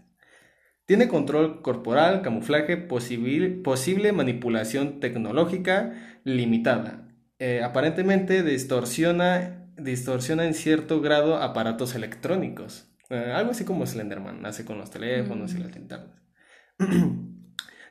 Tiene 0.85 1.09
control 1.09 1.61
corporal, 1.61 2.21
camuflaje, 2.21 2.77
posible, 2.77 3.49
posible 3.49 4.13
manipulación 4.13 5.01
tecnológica 5.01 6.19
limitada. 6.23 7.09
Eh, 7.39 7.61
aparentemente 7.61 8.41
distorsiona, 8.41 9.69
distorsiona 9.77 10.45
en 10.45 10.53
cierto 10.53 11.01
grado 11.01 11.35
aparatos 11.35 11.93
electrónicos. 11.93 12.89
Eh, 13.09 13.33
algo 13.35 13.51
así 13.51 13.65
como 13.65 13.85
Slenderman 13.85 14.45
hace 14.45 14.63
con 14.63 14.77
los 14.77 14.89
teléfonos 14.89 15.53
y 15.53 15.57
las 15.57 15.75
linternas. 15.75 16.21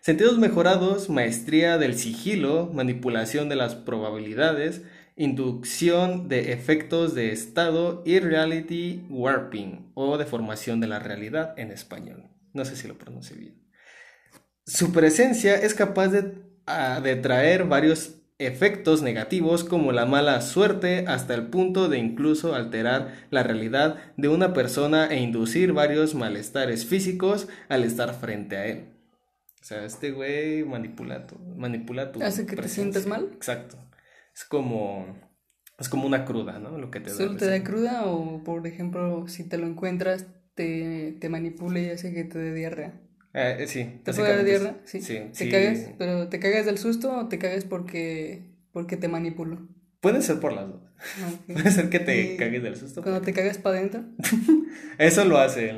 Sentidos 0.07 0.39
mejorados, 0.39 1.11
maestría 1.11 1.79
del 1.79 1.99
sigilo, 1.99 2.71
manipulación 2.73 3.49
de 3.49 3.57
las 3.57 3.75
probabilidades, 3.75 4.83
inducción 5.17 6.29
de 6.29 6.53
efectos 6.53 7.17
de 7.17 7.33
estado 7.33 8.05
y 8.07 8.21
reality 8.21 9.05
warping 9.11 9.91
o 9.95 10.17
deformación 10.17 10.81
de 10.81 10.87
la 10.87 11.01
realidad 11.01 11.59
en 11.59 11.73
español. 11.73 12.31
No 12.53 12.65
sé 12.65 12.77
si 12.77 12.87
lo 12.87 12.97
pronuncie 12.97 13.37
bien. 13.37 13.69
Su 14.65 14.93
presencia 14.93 15.57
es 15.57 15.75
capaz 15.75 16.07
de, 16.07 16.35
de 17.03 17.17
traer 17.17 17.65
varios 17.65 18.15
efectos 18.39 19.03
negativos 19.03 19.65
como 19.65 19.91
la 19.91 20.07
mala 20.07 20.41
suerte 20.41 21.07
hasta 21.09 21.35
el 21.35 21.49
punto 21.49 21.89
de 21.89 21.99
incluso 21.99 22.55
alterar 22.55 23.13
la 23.31 23.43
realidad 23.43 23.97
de 24.17 24.29
una 24.29 24.53
persona 24.53 25.09
e 25.09 25.19
inducir 25.19 25.73
varios 25.73 26.15
malestares 26.15 26.87
físicos 26.87 27.49
al 27.69 27.83
estar 27.83 28.15
frente 28.15 28.57
a 28.57 28.67
él. 28.67 28.96
O 29.67 29.69
sea, 29.69 29.85
este 29.85 30.13
güey 30.13 30.63
manipula 30.63 31.27
tu, 31.27 31.37
manipula 31.41 32.13
tu 32.13 32.23
¿Hace 32.23 32.47
que 32.47 32.55
te 32.55 32.69
sientas 32.69 33.05
mal? 33.09 33.31
Exacto. 33.35 33.77
Es 34.33 34.45
como 34.45 35.19
es 35.77 35.89
como 35.89 36.07
una 36.07 36.25
cruda, 36.25 36.61
¿no? 36.61 36.79
Lo 36.79 36.93
que 36.93 37.01
te 37.01 37.11
¿Solo 37.11 37.37
te 37.37 37.47
da 37.47 37.65
cruda 37.65 38.07
o, 38.07 38.45
por 38.45 38.65
ejemplo, 38.65 39.27
si 39.27 39.43
te 39.43 39.59
lo 39.59 39.67
encuentras, 39.67 40.27
te, 40.55 41.17
te 41.21 41.29
manipula 41.29 41.81
y 41.81 41.91
hace 41.91 42.15
que 42.15 42.23
te 42.23 42.39
dé 42.39 42.55
diarrea. 42.55 43.01
Eh, 43.35 43.57
eh, 43.59 43.67
sí. 43.67 44.01
¿Te 44.05 44.13
puede 44.13 44.37
dar 44.37 44.45
diarrea? 44.45 44.81
Sí. 44.85 45.01
¿Te 45.37 45.49
cagas? 45.51 45.91
¿Pero 45.99 46.29
te 46.29 46.39
cagas 46.39 46.65
del 46.65 46.79
susto 46.79 47.19
o 47.19 47.27
te 47.27 47.41
cagas 47.41 47.65
porque, 47.65 48.55
porque 48.71 48.97
te 48.97 49.09
manipulo? 49.09 49.67
Puede 50.07 50.23
ser 50.23 50.39
por 50.39 50.53
las 50.53 50.69
dos. 50.69 50.81
Puede 51.53 51.69
ser 51.73 51.91
que 51.91 51.99
te 51.99 52.37
cagues 52.37 52.63
del 52.63 52.77
susto. 52.77 53.03
Cuando 53.03 53.23
te 53.23 53.33
cagas 53.33 53.59
para 53.59 53.79
adentro. 53.79 54.05
eso 54.99 55.25
lo 55.25 55.37
hace 55.37 55.71
él. 55.71 55.77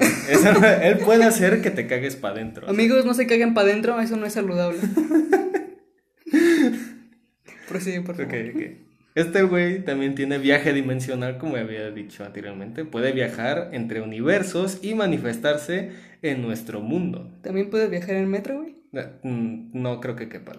él 0.82 0.98
puede 0.98 1.24
hacer 1.24 1.62
que 1.62 1.70
te 1.70 1.86
cagues 1.86 2.14
para 2.14 2.34
adentro. 2.34 2.68
Amigos, 2.68 3.06
no 3.06 3.14
se 3.14 3.26
caguen 3.26 3.54
para 3.54 3.68
adentro, 3.68 3.98
eso 3.98 4.18
no 4.18 4.26
es 4.26 4.34
saludable. 4.34 4.80
Prosigue, 7.70 8.02
por 8.02 8.16
favor. 8.16 8.34
Ok, 8.34 8.54
ok. 8.54 8.62
Este 9.14 9.42
güey 9.44 9.82
también 9.82 10.14
tiene 10.14 10.36
viaje 10.36 10.74
dimensional, 10.74 11.38
como 11.38 11.56
había 11.56 11.90
dicho 11.90 12.22
anteriormente. 12.22 12.84
Puede 12.84 13.12
viajar 13.12 13.70
entre 13.72 14.02
universos 14.02 14.80
y 14.82 14.94
manifestarse 14.94 15.92
en 16.20 16.42
nuestro 16.42 16.82
mundo. 16.82 17.32
¿También 17.40 17.70
puede 17.70 17.88
viajar 17.88 18.16
en 18.16 18.28
metro, 18.28 18.58
güey? 18.58 18.76
Mm, 19.22 19.70
no, 19.72 20.00
creo 20.00 20.16
que 20.16 20.28
quepa, 20.28 20.52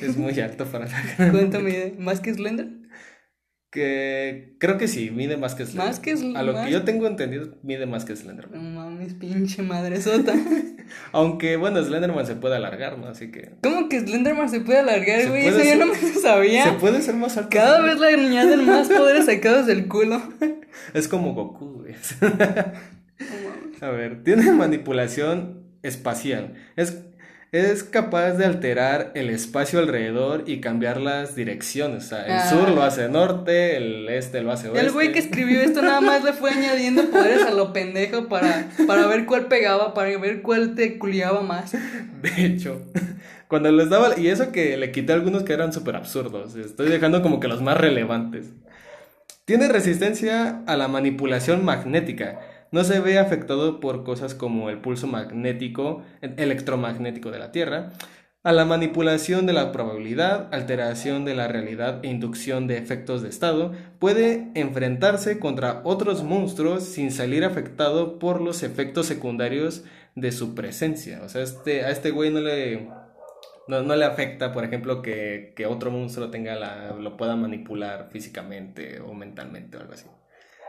Es 0.00 0.16
muy 0.16 0.38
alto 0.40 0.66
para 0.66 0.86
la 0.86 1.30
Cuéntame, 1.30 1.94
¿más 1.98 2.20
que 2.20 2.34
Slender? 2.34 2.68
Que 3.70 4.56
creo 4.58 4.78
que 4.78 4.88
sí, 4.88 5.10
mide 5.10 5.36
más 5.36 5.54
que 5.54 5.66
Slender. 5.66 5.86
Más 5.86 6.00
que 6.00 6.16
Slender. 6.16 6.40
A 6.40 6.42
lo 6.42 6.64
que 6.64 6.70
yo 6.70 6.84
tengo 6.84 7.06
entendido, 7.06 7.58
mide 7.62 7.86
más 7.86 8.04
que 8.04 8.16
Slender. 8.16 8.50
No 8.50 8.60
mames, 8.60 9.14
pinche 9.14 9.62
madre 9.62 10.00
sota. 10.00 10.34
Aunque, 11.12 11.56
bueno, 11.56 11.82
Slenderman 11.82 12.26
se 12.26 12.36
puede 12.36 12.56
alargar, 12.56 12.98
¿no? 12.98 13.08
Así 13.08 13.30
que. 13.30 13.56
¿Cómo 13.62 13.88
que 13.88 14.00
Slenderman 14.00 14.48
se 14.48 14.60
puede 14.60 14.78
alargar, 14.78 15.28
güey? 15.28 15.46
Eso 15.46 15.62
yo 15.62 15.76
no 15.76 15.86
me 15.86 16.00
lo 16.00 16.20
sabía. 16.20 16.64
Se 16.64 16.72
puede 16.72 17.02
ser 17.02 17.14
más 17.14 17.36
alto. 17.36 17.50
Cada 17.50 17.80
vez 17.80 17.98
le 17.98 18.08
añaden 18.08 18.64
más 18.66 18.88
poderes 18.88 19.26
sacados 19.26 19.66
del 19.66 19.88
culo. 19.88 20.22
Es 20.92 21.08
como 21.08 21.32
Goku, 21.32 21.82
güey. 21.82 21.94
A 23.80 23.90
ver, 23.90 24.22
tiene 24.22 24.52
manipulación 24.52 25.64
espacial. 25.82 26.54
Es 26.76 27.05
es 27.56 27.84
capaz 27.84 28.32
de 28.32 28.44
alterar 28.44 29.12
el 29.14 29.30
espacio 29.30 29.78
alrededor 29.78 30.44
y 30.46 30.60
cambiar 30.60 31.00
las 31.00 31.34
direcciones. 31.34 32.04
O 32.04 32.08
sea, 32.08 32.24
el 32.26 32.32
ah. 32.32 32.50
sur 32.50 32.68
lo 32.70 32.82
hace 32.82 33.08
norte, 33.08 33.76
el 33.76 34.08
este 34.08 34.42
lo 34.42 34.52
hace 34.52 34.68
oeste. 34.68 34.86
El 34.86 34.92
güey 34.92 35.12
que 35.12 35.18
escribió 35.18 35.60
esto 35.60 35.82
nada 35.82 36.00
más 36.00 36.24
le 36.24 36.32
fue 36.32 36.50
añadiendo 36.50 37.04
poderes 37.10 37.42
a 37.42 37.50
lo 37.50 37.72
pendejo 37.72 38.28
para, 38.28 38.68
para 38.86 39.06
ver 39.06 39.26
cuál 39.26 39.46
pegaba, 39.46 39.94
para 39.94 40.16
ver 40.18 40.42
cuál 40.42 40.74
te 40.74 40.98
culiaba 40.98 41.42
más. 41.42 41.72
De 42.22 42.44
hecho, 42.44 42.82
cuando 43.48 43.70
les 43.72 43.88
daba... 43.90 44.18
Y 44.18 44.28
eso 44.28 44.52
que 44.52 44.76
le 44.76 44.92
quité 44.92 45.12
algunos 45.12 45.42
que 45.42 45.52
eran 45.52 45.72
súper 45.72 45.96
absurdos. 45.96 46.56
Estoy 46.56 46.88
dejando 46.88 47.22
como 47.22 47.40
que 47.40 47.48
los 47.48 47.62
más 47.62 47.76
relevantes. 47.76 48.46
Tiene 49.44 49.68
resistencia 49.68 50.62
a 50.66 50.76
la 50.76 50.88
manipulación 50.88 51.64
magnética 51.64 52.40
no 52.72 52.84
se 52.84 53.00
ve 53.00 53.18
afectado 53.18 53.80
por 53.80 54.04
cosas 54.04 54.34
como 54.34 54.70
el 54.70 54.78
pulso 54.78 55.06
magnético, 55.06 56.02
electromagnético 56.20 57.30
de 57.30 57.38
la 57.38 57.52
Tierra, 57.52 57.92
a 58.46 58.52
la 58.52 58.64
manipulación 58.64 59.44
de 59.46 59.52
la 59.52 59.72
probabilidad, 59.72 60.54
alteración 60.54 61.24
de 61.24 61.34
la 61.34 61.48
realidad 61.48 61.98
e 62.04 62.08
inducción 62.08 62.68
de 62.68 62.78
efectos 62.78 63.20
de 63.22 63.28
estado, 63.28 63.72
puede 63.98 64.52
enfrentarse 64.54 65.40
contra 65.40 65.80
otros 65.82 66.22
monstruos 66.22 66.84
sin 66.84 67.10
salir 67.10 67.44
afectado 67.44 68.20
por 68.20 68.40
los 68.40 68.62
efectos 68.62 69.06
secundarios 69.06 69.82
de 70.14 70.30
su 70.30 70.54
presencia. 70.54 71.22
O 71.24 71.28
sea, 71.28 71.42
este, 71.42 71.84
a 71.84 71.90
este 71.90 72.12
güey 72.12 72.30
no 72.30 72.38
le, 72.38 72.88
no, 73.66 73.96
le 73.96 74.04
afecta, 74.04 74.52
por 74.52 74.64
ejemplo, 74.64 75.02
que, 75.02 75.52
que 75.56 75.66
otro 75.66 75.90
monstruo 75.90 76.30
tenga 76.30 76.54
la, 76.54 76.92
lo 76.92 77.16
pueda 77.16 77.34
manipular 77.34 78.10
físicamente 78.12 79.00
o 79.00 79.12
mentalmente 79.12 79.76
o 79.76 79.80
algo 79.80 79.94
así. 79.94 80.06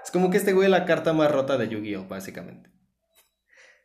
Es 0.07 0.11
como 0.11 0.29
que 0.29 0.37
este 0.37 0.53
güey 0.53 0.67
es 0.67 0.71
la 0.71 0.85
carta 0.85 1.11
más 1.11 1.29
rota 1.29 1.57
de 1.57 1.67
Yu-Gi-Oh, 1.67 2.07
básicamente. 2.07 2.69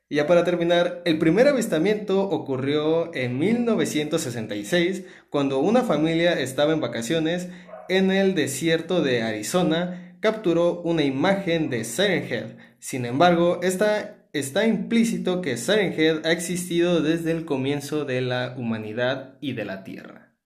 Y 0.08 0.16
ya 0.16 0.28
para 0.28 0.44
terminar, 0.44 1.02
el 1.04 1.18
primer 1.18 1.48
avistamiento 1.48 2.22
ocurrió 2.30 3.12
en 3.12 3.40
1966, 3.40 5.02
cuando 5.30 5.58
una 5.58 5.82
familia 5.82 6.38
estaba 6.38 6.74
en 6.74 6.80
vacaciones 6.80 7.48
en 7.88 8.12
el 8.12 8.36
desierto 8.36 9.02
de 9.02 9.24
Arizona, 9.24 10.16
capturó 10.20 10.80
una 10.82 11.02
imagen 11.02 11.70
de 11.70 11.82
Siren 11.82 12.32
Head. 12.32 12.50
Sin 12.78 13.04
embargo, 13.04 13.58
está, 13.60 14.28
está 14.32 14.64
implícito 14.64 15.42
que 15.42 15.56
Siren 15.56 15.92
Head 15.92 16.24
ha 16.24 16.30
existido 16.30 17.02
desde 17.02 17.32
el 17.32 17.44
comienzo 17.44 18.04
de 18.04 18.20
la 18.20 18.54
humanidad 18.56 19.38
y 19.40 19.54
de 19.54 19.64
la 19.64 19.82
Tierra. 19.82 20.36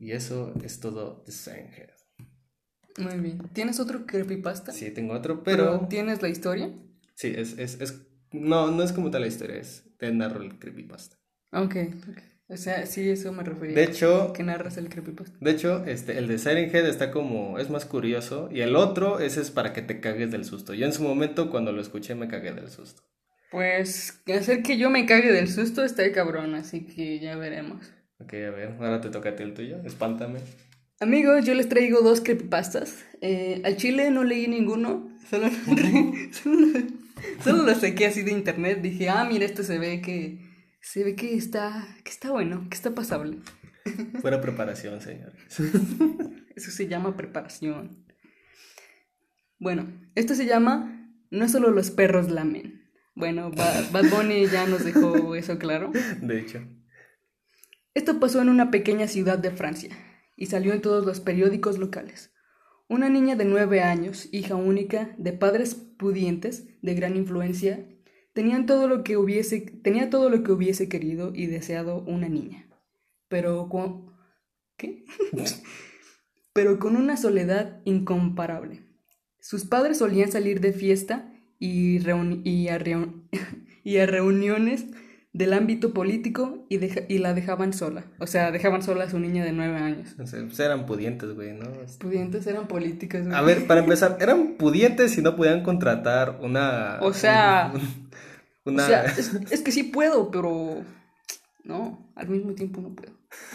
Y 0.00 0.10
eso 0.10 0.54
es 0.64 0.80
todo 0.80 1.22
de 1.24 1.30
Siren 1.30 1.72
Head. 1.72 1.95
Muy 2.98 3.18
bien. 3.20 3.38
¿Tienes 3.52 3.80
otro 3.80 4.06
creepypasta? 4.06 4.72
Sí, 4.72 4.90
tengo 4.90 5.14
otro, 5.14 5.42
pero... 5.42 5.86
¿Tienes 5.88 6.22
la 6.22 6.28
historia? 6.28 6.72
Sí, 7.14 7.32
es, 7.36 7.58
es, 7.58 7.80
es... 7.80 8.06
No, 8.32 8.70
no 8.70 8.82
es 8.82 8.92
como 8.92 9.10
tal 9.10 9.22
la 9.22 9.26
historia, 9.28 9.56
es... 9.56 9.84
Te 9.98 10.10
narro 10.12 10.42
el 10.42 10.58
creepypasta. 10.58 11.16
Ok, 11.52 11.76
ok. 12.10 12.18
O 12.48 12.56
sea, 12.56 12.86
sí, 12.86 13.08
eso 13.08 13.32
me 13.32 13.42
refería. 13.42 13.74
De 13.74 13.84
hecho... 13.84 14.32
Que 14.32 14.42
narras 14.42 14.76
el 14.76 14.88
creepypasta. 14.88 15.36
De 15.40 15.50
hecho, 15.50 15.84
este, 15.84 16.16
el 16.16 16.28
de 16.28 16.38
Siren 16.38 16.74
Head 16.74 16.86
está 16.86 17.10
como... 17.10 17.58
Es 17.58 17.70
más 17.70 17.84
curioso. 17.84 18.48
Y 18.52 18.60
el 18.60 18.76
otro, 18.76 19.18
ese 19.20 19.40
es 19.40 19.50
para 19.50 19.72
que 19.72 19.82
te 19.82 20.00
cagues 20.00 20.30
del 20.30 20.44
susto. 20.44 20.72
Yo 20.72 20.86
en 20.86 20.92
su 20.92 21.02
momento, 21.02 21.50
cuando 21.50 21.72
lo 21.72 21.80
escuché, 21.80 22.14
me 22.14 22.28
cagué 22.28 22.52
del 22.52 22.68
susto. 22.70 23.02
Pues, 23.50 24.22
hacer 24.34 24.62
que 24.62 24.76
yo 24.76 24.90
me 24.90 25.06
cague 25.06 25.32
del 25.32 25.48
susto 25.48 25.84
está 25.84 26.10
cabrón, 26.12 26.54
así 26.54 26.84
que 26.84 27.20
ya 27.20 27.36
veremos. 27.36 27.92
Ok, 28.18 28.34
a 28.34 28.50
ver, 28.50 28.76
ahora 28.80 29.00
te 29.00 29.10
toca 29.10 29.30
a 29.30 29.36
ti 29.36 29.42
el 29.42 29.54
tuyo. 29.54 29.78
Espántame. 29.84 30.40
Amigos, 30.98 31.44
yo 31.44 31.52
les 31.52 31.68
traigo 31.68 32.00
dos 32.00 32.22
creepypastas. 32.22 33.04
Eh, 33.20 33.60
al 33.66 33.76
chile 33.76 34.10
no 34.10 34.24
leí 34.24 34.46
ninguno, 34.46 35.14
solo, 35.28 35.50
solo, 37.44 37.62
lo 37.64 37.74
saqué 37.74 38.06
así 38.06 38.22
de 38.22 38.32
internet. 38.32 38.80
Dije, 38.80 39.10
ah, 39.10 39.26
mira, 39.30 39.44
esto 39.44 39.62
se 39.62 39.78
ve 39.78 40.00
que 40.00 40.40
se 40.80 41.04
ve 41.04 41.14
que 41.14 41.34
está, 41.36 41.86
que 42.02 42.10
está 42.10 42.30
bueno, 42.30 42.66
que 42.70 42.76
está 42.76 42.94
pasable. 42.94 43.40
Fuera 44.22 44.40
preparación, 44.40 45.02
señores. 45.02 45.36
Eso 46.56 46.70
se 46.70 46.88
llama 46.88 47.14
preparación. 47.14 48.06
Bueno, 49.58 49.92
esto 50.14 50.34
se 50.34 50.46
llama 50.46 51.10
No 51.30 51.46
solo 51.50 51.72
los 51.72 51.90
perros 51.90 52.30
lamen. 52.30 52.90
Bueno, 53.14 53.50
Bad 53.50 54.10
Bunny 54.10 54.46
ya 54.46 54.66
nos 54.66 54.82
dejó 54.84 55.34
eso 55.34 55.58
claro. 55.58 55.90
De 56.22 56.40
hecho. 56.40 56.66
Esto 57.92 58.18
pasó 58.18 58.40
en 58.40 58.48
una 58.48 58.70
pequeña 58.70 59.08
ciudad 59.08 59.38
de 59.38 59.50
Francia 59.50 60.05
y 60.36 60.46
salió 60.46 60.72
en 60.72 60.82
todos 60.82 61.04
los 61.04 61.20
periódicos 61.20 61.78
locales. 61.78 62.32
Una 62.88 63.08
niña 63.08 63.34
de 63.34 63.44
nueve 63.44 63.80
años, 63.80 64.28
hija 64.30 64.54
única, 64.54 65.14
de 65.18 65.32
padres 65.32 65.74
pudientes, 65.74 66.68
de 66.82 66.94
gran 66.94 67.16
influencia, 67.16 67.88
tenían 68.32 68.66
todo 68.66 68.86
lo 68.86 69.02
que 69.02 69.16
hubiese, 69.16 69.60
tenía 69.82 70.10
todo 70.10 70.30
lo 70.30 70.42
que 70.44 70.52
hubiese 70.52 70.88
querido 70.88 71.32
y 71.34 71.46
deseado 71.46 72.02
una 72.02 72.28
niña. 72.28 72.68
Pero 73.28 73.68
con... 73.68 74.14
¿Qué? 74.76 75.04
Pero 76.52 76.78
con 76.78 76.96
una 76.96 77.16
soledad 77.16 77.80
incomparable. 77.84 78.82
Sus 79.40 79.64
padres 79.64 79.98
solían 79.98 80.30
salir 80.30 80.60
de 80.60 80.72
fiesta 80.72 81.32
y 81.58 81.98
a 83.98 84.06
reuniones 84.06 84.86
del 85.36 85.52
ámbito 85.52 85.92
político 85.92 86.64
y, 86.70 86.78
deja- 86.78 87.02
y 87.08 87.18
la 87.18 87.34
dejaban 87.34 87.72
sola. 87.72 88.06
O 88.18 88.26
sea, 88.26 88.50
dejaban 88.50 88.82
sola 88.82 89.04
a 89.04 89.10
su 89.10 89.18
niña 89.18 89.44
de 89.44 89.52
nueve 89.52 89.76
años. 89.76 90.14
O 90.18 90.26
sea, 90.26 90.40
pues 90.42 90.58
eran 90.60 90.86
pudientes, 90.86 91.34
güey, 91.34 91.52
¿no? 91.52 91.66
Pudientes 92.00 92.46
eran 92.46 92.66
políticas, 92.68 93.24
güey. 93.26 93.36
A 93.36 93.42
ver, 93.42 93.66
para 93.66 93.80
empezar, 93.80 94.16
eran 94.20 94.54
pudientes 94.56 95.16
y 95.18 95.22
no 95.22 95.36
podían 95.36 95.62
contratar 95.62 96.38
una... 96.40 96.98
O 97.02 97.12
sea, 97.12 97.72
un- 97.74 98.08
una... 98.64 98.84
O 98.84 98.86
sea, 98.86 99.04
es, 99.04 99.34
es 99.50 99.60
que 99.60 99.72
sí 99.72 99.82
puedo, 99.84 100.30
pero 100.30 100.82
no, 101.64 102.10
al 102.14 102.28
mismo 102.28 102.54
tiempo 102.54 102.80
no 102.80 102.94
puedo. 102.94 103.12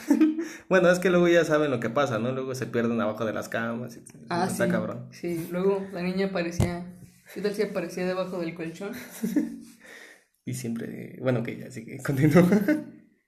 Bueno, 0.70 0.90
es 0.90 1.00
que 1.00 1.10
luego 1.10 1.28
ya 1.28 1.44
saben 1.44 1.70
lo 1.70 1.80
que 1.82 1.90
pasa, 1.90 2.18
¿no? 2.18 2.32
Luego 2.32 2.56
se 2.56 2.66
pierden 2.66 3.00
abajo 3.02 3.26
de 3.26 3.34
las 3.34 3.50
camas 3.50 3.98
y 3.98 4.02
Ah, 4.30 4.48
está 4.50 4.66
sí. 4.66 4.72
cabrón. 4.72 5.08
Sí, 5.12 5.48
luego 5.52 5.86
la 5.92 6.02
niña 6.02 6.28
aparecía, 6.28 6.86
¿qué 7.34 7.42
tal 7.42 7.54
si 7.54 7.62
aparecía 7.64 8.06
debajo 8.06 8.40
del 8.40 8.54
colchón? 8.56 8.92
Y 10.46 10.54
siempre, 10.56 11.18
bueno, 11.22 11.44
que 11.44 11.58
ya 11.58 11.72
sigue, 11.72 11.98
continúa. 12.04 12.48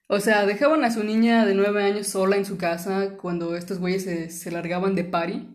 O 0.07 0.19
sea, 0.19 0.45
dejaban 0.45 0.83
a 0.83 0.91
su 0.91 1.03
niña 1.03 1.45
de 1.45 1.55
nueve 1.55 1.83
años 1.83 2.07
sola 2.07 2.35
en 2.37 2.45
su 2.45 2.57
casa 2.57 3.17
cuando 3.17 3.55
estos 3.55 3.79
güeyes 3.79 4.03
se, 4.03 4.29
se 4.29 4.51
largaban 4.51 4.95
de 4.95 5.03
party. 5.05 5.47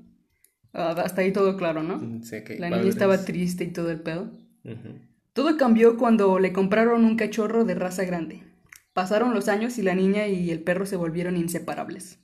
Ah, 0.73 0.95
hasta 1.05 1.23
ahí 1.23 1.33
todo 1.33 1.57
claro, 1.57 1.83
¿no? 1.83 1.99
Sí, 2.25 2.43
que 2.45 2.55
La 2.59 2.69
padres. 2.69 2.79
niña 2.85 2.91
estaba 2.91 3.25
triste 3.25 3.65
y 3.65 3.73
todo 3.73 3.91
el 3.91 4.01
pedo. 4.01 4.31
Todo 5.33 5.57
cambió 5.57 5.97
cuando 5.97 6.39
le 6.39 6.53
compraron 6.53 7.05
un 7.05 7.17
cachorro 7.17 7.65
de 7.65 7.75
raza 7.75 8.05
grande. 8.05 8.43
Pasaron 8.93 9.33
los 9.35 9.49
años 9.49 9.79
y 9.79 9.83
la 9.83 9.95
niña 9.95 10.27
y 10.27 10.51
el 10.51 10.61
perro 10.61 10.85
se 10.87 10.97
volvieron 10.97 11.37
inseparables. 11.37 12.19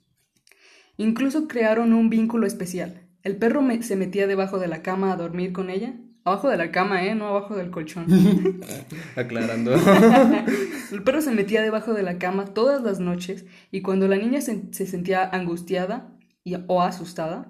Incluso 0.97 1.47
crearon 1.47 1.93
un 1.93 2.09
vínculo 2.09 2.47
especial. 2.47 3.07
El 3.23 3.37
perro 3.37 3.61
me- 3.61 3.81
se 3.83 3.95
metía 3.95 4.27
debajo 4.27 4.59
de 4.59 4.67
la 4.67 4.81
cama 4.81 5.11
a 5.11 5.15
dormir 5.17 5.51
con 5.53 5.69
ella. 5.69 5.95
Abajo 6.25 6.49
de 6.49 6.57
la 6.57 6.71
cama, 6.71 7.03
¿eh? 7.05 7.13
No 7.15 7.27
abajo 7.27 7.55
del 7.55 7.69
colchón. 7.71 8.07
Aclarando. 9.15 9.73
El 10.91 11.03
perro 11.03 11.21
se 11.21 11.31
metía 11.31 11.61
debajo 11.61 11.93
de 11.93 12.03
la 12.03 12.17
cama 12.17 12.45
todas 12.45 12.81
las 12.81 12.99
noches 12.99 13.45
y 13.71 13.81
cuando 13.81 14.07
la 14.07 14.17
niña 14.17 14.41
se, 14.41 14.73
se 14.73 14.87
sentía 14.87 15.23
angustiada 15.23 16.17
y- 16.43 16.55
o 16.67 16.81
asustada, 16.81 17.49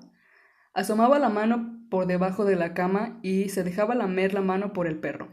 asomaba 0.73 1.19
la 1.19 1.29
mano 1.29 1.79
por 1.89 2.05
debajo 2.07 2.43
de 2.45 2.55
la 2.55 2.73
cama 2.73 3.19
y 3.23 3.49
se 3.49 3.63
dejaba 3.63 3.95
lamer 3.95 4.33
la 4.33 4.41
mano 4.41 4.73
por 4.73 4.87
el 4.87 4.97
perro. 4.99 5.29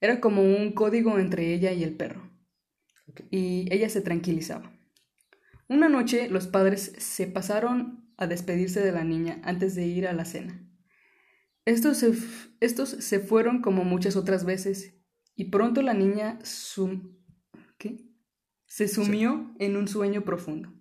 Era 0.00 0.20
como 0.20 0.42
un 0.42 0.72
código 0.72 1.18
entre 1.18 1.54
ella 1.54 1.72
y 1.72 1.84
el 1.84 1.94
perro. 1.96 2.30
Y 3.30 3.66
ella 3.72 3.88
se 3.90 4.00
tranquilizaba. 4.00 4.72
Una 5.68 5.88
noche 5.88 6.28
los 6.28 6.48
padres 6.48 6.94
se 6.98 7.26
pasaron 7.28 8.12
a 8.16 8.26
despedirse 8.26 8.80
de 8.80 8.92
la 8.92 9.04
niña 9.04 9.40
antes 9.44 9.74
de 9.76 9.86
ir 9.86 10.08
a 10.08 10.12
la 10.12 10.24
cena. 10.24 10.68
Estos 11.64 11.98
se, 11.98 12.12
estos 12.60 12.88
se 12.90 13.20
fueron 13.20 13.62
como 13.62 13.84
muchas 13.84 14.16
otras 14.16 14.44
veces 14.44 14.94
y 15.36 15.46
pronto 15.46 15.82
la 15.82 15.94
niña 15.94 16.38
sum- 16.44 17.16
¿qué? 17.78 18.04
se 18.66 18.88
sumió 18.88 19.54
en 19.58 19.76
un 19.76 19.88
sueño 19.88 20.24
profundo. 20.24 20.72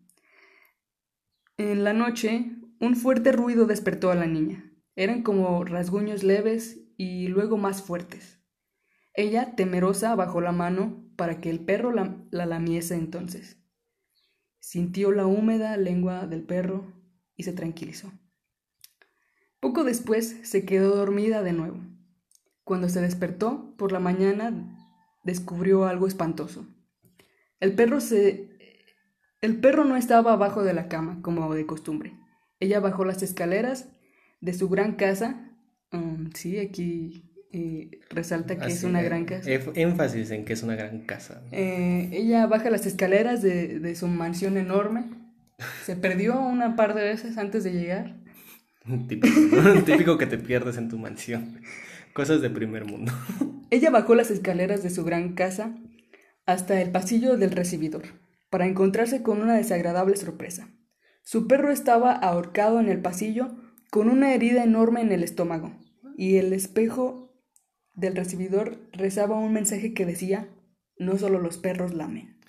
En 1.57 1.83
la 1.85 1.93
noche, 1.93 2.57
un 2.81 2.95
fuerte 2.97 3.31
ruido 3.31 3.65
despertó 3.65 4.11
a 4.11 4.15
la 4.15 4.25
niña. 4.25 4.69
Eran 4.97 5.23
como 5.23 5.63
rasguños 5.63 6.23
leves 6.23 6.81
y 6.97 7.27
luego 7.27 7.57
más 7.57 7.81
fuertes. 7.83 8.41
Ella, 9.13 9.55
temerosa, 9.55 10.15
bajó 10.15 10.41
la 10.41 10.51
mano 10.51 11.05
para 11.17 11.41
que 11.41 11.49
el 11.49 11.59
perro 11.65 11.91
la, 11.93 12.25
la 12.31 12.45
lamiese 12.45 12.95
entonces. 12.95 13.61
Sintió 14.61 15.11
la 15.11 15.25
húmeda 15.25 15.75
lengua 15.77 16.25
del 16.27 16.43
perro 16.43 16.93
y 17.35 17.43
se 17.43 17.53
tranquilizó. 17.53 18.11
Poco 19.61 19.83
después 19.85 20.37
se 20.43 20.65
quedó 20.65 20.95
dormida 20.95 21.43
de 21.43 21.53
nuevo. 21.53 21.77
Cuando 22.65 22.89
se 22.89 22.99
despertó 22.99 23.75
por 23.77 23.91
la 23.91 23.99
mañana 23.99 24.77
descubrió 25.23 25.85
algo 25.85 26.07
espantoso. 26.07 26.65
El 27.59 27.73
perro 27.75 28.01
se 28.01 28.49
el 29.41 29.59
perro 29.59 29.85
no 29.85 29.97
estaba 29.97 30.33
abajo 30.33 30.63
de 30.63 30.73
la 30.73 30.87
cama 30.87 31.19
como 31.21 31.53
de 31.53 31.65
costumbre. 31.65 32.13
Ella 32.59 32.79
bajó 32.79 33.05
las 33.05 33.23
escaleras 33.23 33.89
de 34.39 34.53
su 34.53 34.69
gran 34.69 34.93
casa. 34.93 35.51
um, 35.91 36.31
sí, 36.33 36.59
aquí 36.59 37.31
eh, 37.51 37.99
resalta 38.09 38.57
que 38.57 38.71
es 38.71 38.83
una 38.83 39.01
eh, 39.01 39.05
gran 39.05 39.25
casa. 39.25 39.49
énfasis 39.49 40.31
en 40.31 40.45
que 40.45 40.53
es 40.53 40.63
una 40.63 40.75
gran 40.75 41.01
casa. 41.01 41.43
Eh, 41.51 42.09
ella 42.13 42.45
baja 42.47 42.69
las 42.69 42.85
escaleras 42.85 43.41
de, 43.41 43.79
de 43.79 43.95
su 43.95 44.07
mansión 44.07 44.57
enorme. 44.57 45.05
Se 45.83 45.95
perdió 45.95 46.39
una 46.39 46.75
par 46.75 46.93
de 46.93 47.03
veces 47.03 47.37
antes 47.37 47.63
de 47.63 47.73
llegar. 47.73 48.20
Típico, 49.07 49.39
¿no? 49.55 49.83
Típico 49.85 50.17
que 50.17 50.25
te 50.25 50.37
pierdes 50.37 50.77
en 50.77 50.89
tu 50.89 50.97
mansión. 50.97 51.61
Cosas 52.13 52.41
de 52.41 52.49
primer 52.49 52.85
mundo. 52.85 53.11
Ella 53.69 53.89
bajó 53.89 54.15
las 54.15 54.31
escaleras 54.31 54.83
de 54.83 54.89
su 54.89 55.03
gran 55.03 55.33
casa 55.33 55.75
hasta 56.45 56.81
el 56.81 56.91
pasillo 56.91 57.37
del 57.37 57.51
recibidor, 57.51 58.03
para 58.49 58.65
encontrarse 58.65 59.21
con 59.21 59.41
una 59.41 59.55
desagradable 59.55 60.17
sorpresa. 60.17 60.69
Su 61.23 61.47
perro 61.47 61.71
estaba 61.71 62.11
ahorcado 62.11 62.79
en 62.79 62.89
el 62.89 63.01
pasillo 63.01 63.55
con 63.91 64.09
una 64.09 64.33
herida 64.33 64.63
enorme 64.63 65.01
en 65.01 65.11
el 65.11 65.23
estómago, 65.23 65.73
y 66.17 66.37
el 66.37 66.51
espejo 66.51 67.33
del 67.93 68.15
recibidor 68.15 68.89
rezaba 68.91 69.37
un 69.37 69.53
mensaje 69.53 69.93
que 69.93 70.05
decía, 70.05 70.49
no 70.97 71.17
solo 71.17 71.39
los 71.39 71.57
perros 71.57 71.93
lamen. 71.93 72.39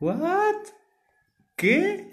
¿What? 0.00 0.56
¿Qué? 1.56 2.08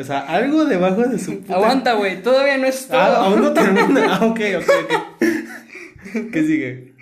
O 0.00 0.04
sea, 0.04 0.20
algo 0.20 0.64
debajo 0.64 1.02
de 1.02 1.18
su 1.18 1.40
puta... 1.40 1.54
Aguanta, 1.56 1.92
güey, 1.94 2.22
todavía 2.22 2.56
no 2.58 2.66
es 2.66 2.86
todo. 2.88 2.98
Ah, 2.98 3.26
aún 3.26 3.42
no 3.42 3.52
termina. 3.52 4.06
Ah, 4.20 4.26
ok, 4.26 4.40
ok, 4.58 4.70
ok. 4.84 6.30
¿Qué 6.32 6.42
sigue? 6.44 6.94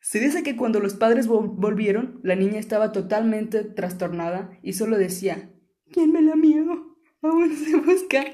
Se 0.00 0.20
dice 0.20 0.42
que 0.42 0.56
cuando 0.56 0.80
los 0.80 0.94
padres 0.94 1.28
vol- 1.28 1.54
volvieron, 1.56 2.20
la 2.22 2.34
niña 2.34 2.58
estaba 2.58 2.92
totalmente 2.92 3.62
trastornada 3.64 4.50
y 4.62 4.72
solo 4.74 4.96
decía, 4.96 5.50
¿quién 5.92 6.12
me 6.12 6.22
la 6.22 6.34
mió? 6.36 6.96
Aún 7.22 7.54
se 7.56 7.76
busca, 7.76 8.24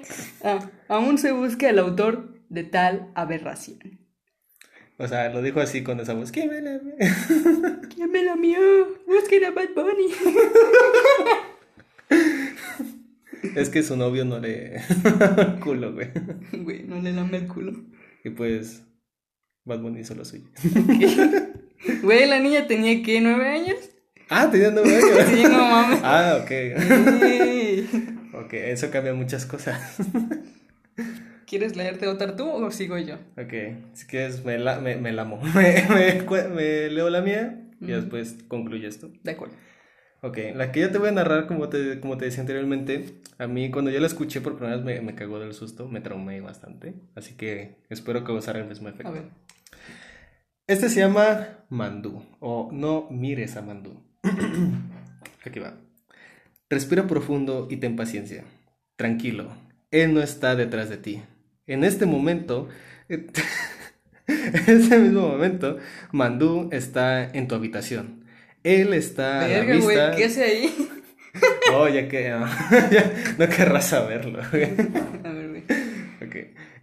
ah, 0.43 0.71
aún 0.89 1.19
se 1.19 1.33
busca 1.33 1.71
el 1.71 1.79
autor 1.79 2.41
de 2.49 2.65
tal 2.65 3.11
aberración. 3.15 4.04
O 4.97 5.09
sea, 5.09 5.29
lo 5.31 5.43
dijo 5.43 5.61
así 5.61 5.83
con 5.83 5.99
esa 6.01 6.15
voz. 6.15 6.31
¿Qué 6.31 6.47
me 6.47 6.61
la- 6.61 6.81
¿Quién 7.95 8.11
me 8.13 8.23
la 8.23 8.37
mió? 8.37 8.59
Busquen 9.07 9.45
a 9.45 9.51
Bad 9.51 9.71
Bunny. 9.75 10.07
Es 13.57 13.69
que 13.69 13.83
su 13.83 13.97
novio 13.97 14.25
no 14.25 14.39
le... 14.41 14.81
culo, 15.63 15.93
güey. 15.93 16.09
Güey, 16.53 16.83
no 16.85 17.01
le 17.01 17.13
lame 17.13 17.37
el 17.39 17.47
culo. 17.47 17.73
Y 18.25 18.31
pues... 18.31 18.83
Bad 19.65 19.81
Bunny 19.81 20.01
hizo 20.01 20.15
lo 20.15 20.25
suyo. 20.25 20.45
Güey, 22.03 22.27
la 22.27 22.41
niña 22.41 22.67
tenía 22.67 23.03
que 23.03 23.21
nueve 23.21 23.49
años. 23.49 23.77
Ah, 24.29 24.49
tenía 24.51 24.71
nueve 24.71 24.97
años. 24.97 25.29
Sí, 25.29 25.43
no 25.45 25.59
mames. 25.59 26.01
Ah, 26.03 26.41
ok. 26.43 26.51
Ey. 26.51 27.89
Ok, 28.35 28.55
eso 28.55 28.91
cambia 28.91 29.15
muchas 29.15 29.47
cosas. 29.47 29.79
¿Quieres 31.55 31.77
leerte 31.77 32.09
otra 32.09 32.35
tú 32.35 32.51
o 32.51 32.71
sigo 32.73 32.99
yo? 32.99 33.15
Ok, 33.39 33.53
si 33.93 34.07
quieres 34.09 34.45
me, 34.45 34.59
la, 34.59 34.81
me, 34.81 34.97
me 34.97 35.13
lamo. 35.13 35.41
Me, 35.55 35.87
me, 35.89 36.49
me 36.49 36.91
leo 36.91 37.09
la 37.11 37.21
mía 37.21 37.71
y 37.81 37.93
después 37.93 38.39
concluyes 38.49 38.99
tú. 38.99 39.13
De 39.23 39.31
acuerdo. 39.31 39.55
Ok, 40.23 40.37
la 40.57 40.73
que 40.73 40.81
yo 40.81 40.91
te 40.91 40.99
voy 40.99 41.11
a 41.11 41.13
narrar, 41.13 41.47
como 41.47 41.69
te, 41.69 42.01
como 42.01 42.19
te 42.19 42.25
decía 42.25 42.41
anteriormente, 42.41 43.21
a 43.39 43.47
mí 43.47 43.71
cuando 43.71 43.93
yo 43.93 44.01
la 44.01 44.09
escuché 44.09 44.41
por 44.41 44.57
primera 44.57 44.79
vez 44.79 44.85
me, 44.85 45.01
me 45.01 45.15
cagó 45.15 45.39
del 45.39 45.55
susto, 45.55 45.87
me 45.87 46.01
traumé 46.01 46.41
bastante, 46.41 46.97
así 47.15 47.37
que 47.37 47.77
espero 47.89 48.25
causar 48.25 48.57
el 48.57 48.67
mismo 48.67 48.89
efecto. 48.89 49.11
A 49.11 49.13
ver. 49.13 49.29
Este 50.67 50.89
se 50.89 50.99
llama 50.99 51.67
Mandú, 51.69 52.21
o 52.41 52.69
No 52.73 53.07
mires 53.13 53.57
a 53.57 53.63
Mandú. 53.63 54.03
Aquí 55.47 55.61
va. 55.61 55.75
Respira 56.69 57.07
profundo 57.07 57.69
y 57.71 57.77
ten 57.77 57.95
paciencia. 57.95 58.43
Tranquilo, 58.97 59.53
él 59.93 60.15
no 60.15 60.21
está 60.21 60.57
detrás 60.57 60.89
de 60.89 60.97
ti. 60.97 61.23
En 61.67 61.85
este 61.85 62.07
momento, 62.07 62.69
en 63.09 63.31
este 64.67 64.99
mismo 64.99 65.29
momento, 65.29 65.79
Mandú 66.13 66.69
está 66.73 67.25
en 67.31 67.49
tu 67.49 67.55
habitación. 67.55 68.25
Él 68.63 68.95
está 68.95 69.45
a 69.45 69.49
la 69.49 69.61
vista. 69.61 70.17
¿qué 70.17 70.25
hace 70.25 70.45
ahí? 70.45 70.75
Oh, 71.73 71.89
ya 71.89 72.09
que 72.09 72.23
ya 72.93 73.13
no 73.39 73.49
querrás 73.49 73.89
saberlo. 73.89 74.41
A 74.41 74.49
ver, 74.51 75.49
güey. 75.49 75.63
Ok. 76.25 76.37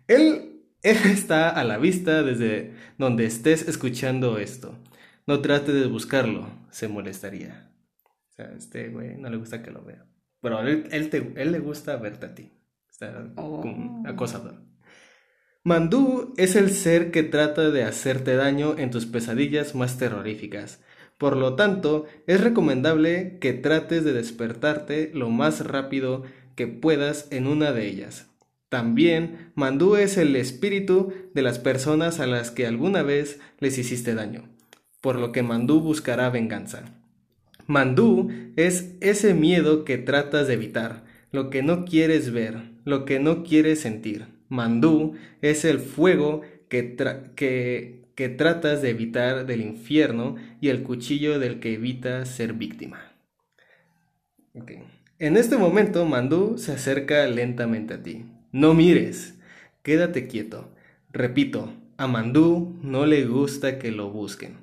Él, 0.09 0.63
él 0.83 0.97
está 1.05 1.49
a 1.49 1.63
la 1.63 1.77
vista 1.77 2.21
desde 2.21 2.73
donde 2.97 3.25
estés 3.25 3.65
escuchando 3.69 4.39
esto. 4.39 4.77
No 5.25 5.39
trate 5.39 5.71
de 5.71 5.85
buscarlo, 5.87 6.49
se 6.69 6.89
molestaría. 6.89 7.71
O 8.03 8.33
sea, 8.33 8.51
este 8.57 8.89
güey 8.89 9.15
no 9.15 9.29
le 9.29 9.37
gusta 9.37 9.63
que 9.63 9.71
lo 9.71 9.85
vea. 9.85 10.03
Pero 10.41 10.59
él, 10.59 10.85
él, 10.91 11.09
te- 11.09 11.31
él 11.37 11.51
le 11.53 11.59
gusta 11.59 11.95
verte 11.95 12.25
a 12.25 12.35
ti. 12.35 12.51
Está 12.91 13.13
como 13.35 13.61
Oh. 13.61 14.03
acosador. 14.05 14.55
Mandú 15.63 16.33
es 16.37 16.55
el 16.55 16.71
ser 16.71 17.11
que 17.11 17.21
trata 17.21 17.69
de 17.69 17.83
hacerte 17.83 18.35
daño 18.35 18.79
en 18.79 18.89
tus 18.89 19.05
pesadillas 19.05 19.75
más 19.75 19.99
terroríficas. 19.99 20.81
Por 21.19 21.37
lo 21.37 21.55
tanto, 21.55 22.07
es 22.25 22.41
recomendable 22.41 23.37
que 23.39 23.53
trates 23.53 24.03
de 24.03 24.11
despertarte 24.11 25.11
lo 25.13 25.29
más 25.29 25.63
rápido 25.67 26.23
que 26.55 26.65
puedas 26.65 27.27
en 27.29 27.45
una 27.45 27.73
de 27.73 27.87
ellas. 27.87 28.27
También, 28.69 29.51
Mandú 29.53 29.97
es 29.97 30.17
el 30.17 30.35
espíritu 30.35 31.13
de 31.35 31.43
las 31.43 31.59
personas 31.59 32.19
a 32.19 32.25
las 32.25 32.49
que 32.49 32.65
alguna 32.65 33.03
vez 33.03 33.39
les 33.59 33.77
hiciste 33.77 34.15
daño. 34.15 34.49
por 35.01 35.17
lo 35.17 35.31
que 35.31 35.41
Mandú 35.41 35.79
buscará 35.81 36.29
venganza. 36.29 36.83
Mandú 37.65 38.29
es 38.55 38.93
ese 39.01 39.33
miedo 39.33 39.83
que 39.83 39.97
tratas 39.97 40.47
de 40.47 40.53
evitar, 40.53 41.03
lo 41.31 41.49
que 41.49 41.63
no 41.63 41.85
quieres 41.85 42.31
ver, 42.31 42.71
lo 42.85 43.03
que 43.05 43.19
no 43.19 43.43
quieres 43.43 43.81
sentir. 43.81 44.27
Mandú 44.51 45.13
es 45.41 45.63
el 45.63 45.79
fuego 45.79 46.41
que, 46.67 46.95
que, 47.35 48.29
tratas 48.37 48.81
de 48.81 48.89
evitar 48.89 49.45
del 49.45 49.61
infierno 49.61 50.35
y 50.59 50.67
el 50.67 50.83
cuchillo 50.83 51.39
del 51.39 51.61
que 51.61 51.73
evitas 51.73 52.27
ser 52.27 52.53
víctima. 52.53 53.13
En 55.19 55.37
este 55.37 55.57
momento, 55.57 56.05
Mandú 56.05 56.57
se 56.57 56.73
acerca 56.73 57.25
lentamente 57.27 57.93
a 57.93 58.03
ti. 58.03 58.25
No 58.51 58.73
mires, 58.73 59.39
quédate 59.83 60.27
quieto. 60.27 60.75
Repito, 61.13 61.73
a 61.95 62.07
Mandú 62.07 62.77
no 62.83 63.05
le 63.05 63.25
gusta 63.25 63.79
que 63.79 63.91
lo 63.91 64.11
busquen. 64.11 64.57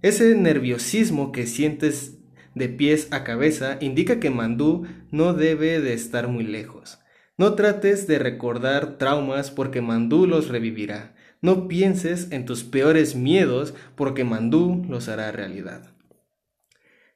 Ese 0.00 0.34
nerviosismo 0.34 1.32
que 1.32 1.46
sientes 1.46 2.18
de 2.54 2.70
pies 2.70 3.08
a 3.10 3.24
cabeza 3.24 3.76
indica 3.82 4.20
que 4.20 4.30
Mandú 4.30 4.86
no 5.10 5.34
debe 5.34 5.80
de 5.80 5.92
estar 5.92 6.28
muy 6.28 6.44
lejos. 6.44 7.01
No 7.38 7.54
trates 7.54 8.06
de 8.06 8.18
recordar 8.18 8.98
traumas 8.98 9.50
porque 9.50 9.80
Mandú 9.80 10.26
los 10.26 10.48
revivirá. 10.48 11.14
No 11.40 11.66
pienses 11.66 12.30
en 12.30 12.44
tus 12.44 12.62
peores 12.62 13.16
miedos 13.16 13.74
porque 13.96 14.24
Mandú 14.24 14.84
los 14.88 15.08
hará 15.08 15.32
realidad. 15.32 15.92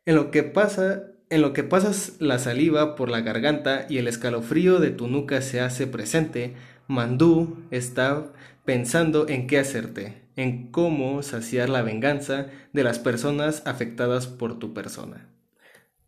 En 0.07 0.14
lo 0.14 0.31
que 0.31 0.42
pasa, 0.42 1.02
en 1.29 1.42
lo 1.42 1.52
que 1.52 1.64
pasas 1.64 2.16
la 2.18 2.38
saliva 2.38 2.96
por 2.96 3.11
la 3.11 3.20
garganta 3.20 3.87
y 3.88 3.98
el 3.98 4.09
escalofrío 4.09 4.81
de 4.81 4.90
tu 4.90 5.07
nuca 5.07 5.42
se 5.42 5.61
hace 5.61 5.87
presente, 5.87 6.55
Mandú 6.88 7.64
está 7.70 8.33
pensando 8.64 9.29
en 9.29 9.46
qué 9.46 9.59
hacerte, 9.59 10.22
en 10.37 10.70
cómo 10.70 11.22
saciar 11.22 11.68
la 11.68 11.83
venganza 11.83 12.46
de 12.72 12.85
las 12.85 12.98
personas 12.98 13.62
afectadas 13.66 14.26
por 14.26 14.59
tu 14.59 14.72
persona. 14.72 15.29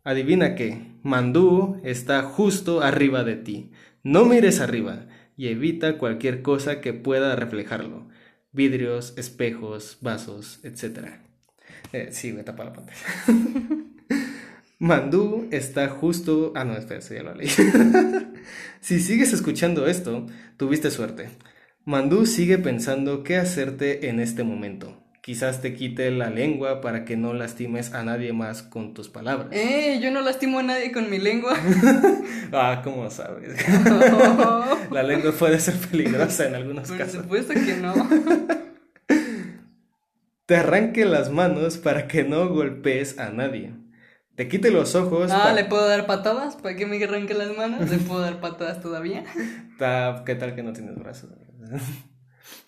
Adivina 0.05 0.55
qué, 0.55 0.93
Mandú 1.03 1.79
está 1.83 2.23
justo 2.23 2.81
arriba 2.81 3.23
de 3.23 3.35
ti. 3.35 3.71
No 4.03 4.25
mires 4.25 4.59
arriba 4.59 5.07
y 5.35 5.47
evita 5.47 5.97
cualquier 5.97 6.41
cosa 6.41 6.81
que 6.81 6.93
pueda 6.93 7.35
reflejarlo. 7.35 8.07
Vidrios, 8.51 9.13
espejos, 9.17 9.97
vasos, 10.01 10.59
etc. 10.63 11.19
Eh, 11.93 12.09
sí, 12.11 12.33
me 12.33 12.43
tapa 12.43 12.65
la 12.65 12.73
pantalla. 12.73 12.99
Mandú 14.79 15.47
está 15.51 15.89
justo... 15.89 16.53
Ah, 16.55 16.63
no, 16.63 16.77
espera, 16.77 17.01
ya 17.01 17.23
lo 17.23 17.35
leí. 17.35 17.49
si 18.79 18.99
sigues 18.99 19.33
escuchando 19.33 19.87
esto, 19.87 20.25
tuviste 20.55 20.89
suerte. 20.89 21.29
Mandú 21.83 22.25
sigue 22.25 22.57
pensando 22.57 23.23
qué 23.23 23.37
hacerte 23.37 24.07
en 24.09 24.19
este 24.19 24.43
momento. 24.43 24.98
Quizás 25.21 25.61
te 25.61 25.75
quite 25.75 26.09
la 26.11 26.29
lengua 26.29 26.79
para 26.79 27.03
que 27.03 27.17
no 27.17 27.33
lastimes 27.33 27.93
a 27.93 28.03
nadie 28.03 28.31
más 28.31 28.63
con 28.63 28.93
tus 28.93 29.09
palabras. 29.09 29.49
¡Eh! 29.51 29.99
Yo 30.01 30.11
no 30.11 30.21
lastimo 30.21 30.59
a 30.59 30.63
nadie 30.63 30.91
con 30.93 31.09
mi 31.09 31.19
lengua. 31.19 31.55
ah, 32.53 32.81
¿cómo 32.83 33.09
sabes? 33.09 33.55
la 34.91 35.03
lengua 35.03 35.33
puede 35.33 35.59
ser 35.59 35.75
peligrosa 35.75 36.47
en 36.47 36.55
algunos 36.55 36.89
casos. 36.91 37.25
Por 37.25 37.43
supuesto 37.43 37.53
que 37.53 37.75
no. 37.75 37.93
te 40.45 40.55
arranque 40.55 41.05
las 41.05 41.29
manos 41.29 41.77
para 41.77 42.07
que 42.07 42.23
no 42.23 42.47
golpees 42.47 43.19
a 43.19 43.29
nadie. 43.29 43.73
Te 44.35 44.47
quite 44.47 44.71
los 44.71 44.95
ojos. 44.95 45.31
Ah, 45.31 45.51
¿le 45.51 45.65
puedo 45.65 45.85
dar 45.85 46.07
patadas 46.07 46.55
para 46.55 46.77
que 46.77 46.85
me 46.85 47.03
arranque 47.03 47.33
las 47.33 47.55
manos? 47.57 47.89
¿Le 47.89 47.97
puedo 47.97 48.21
dar 48.21 48.39
patadas 48.39 48.81
todavía? 48.81 49.25
¿Qué 50.25 50.35
tal 50.35 50.55
que 50.55 50.63
no 50.63 50.71
tienes 50.71 50.95
brazos? 50.95 51.29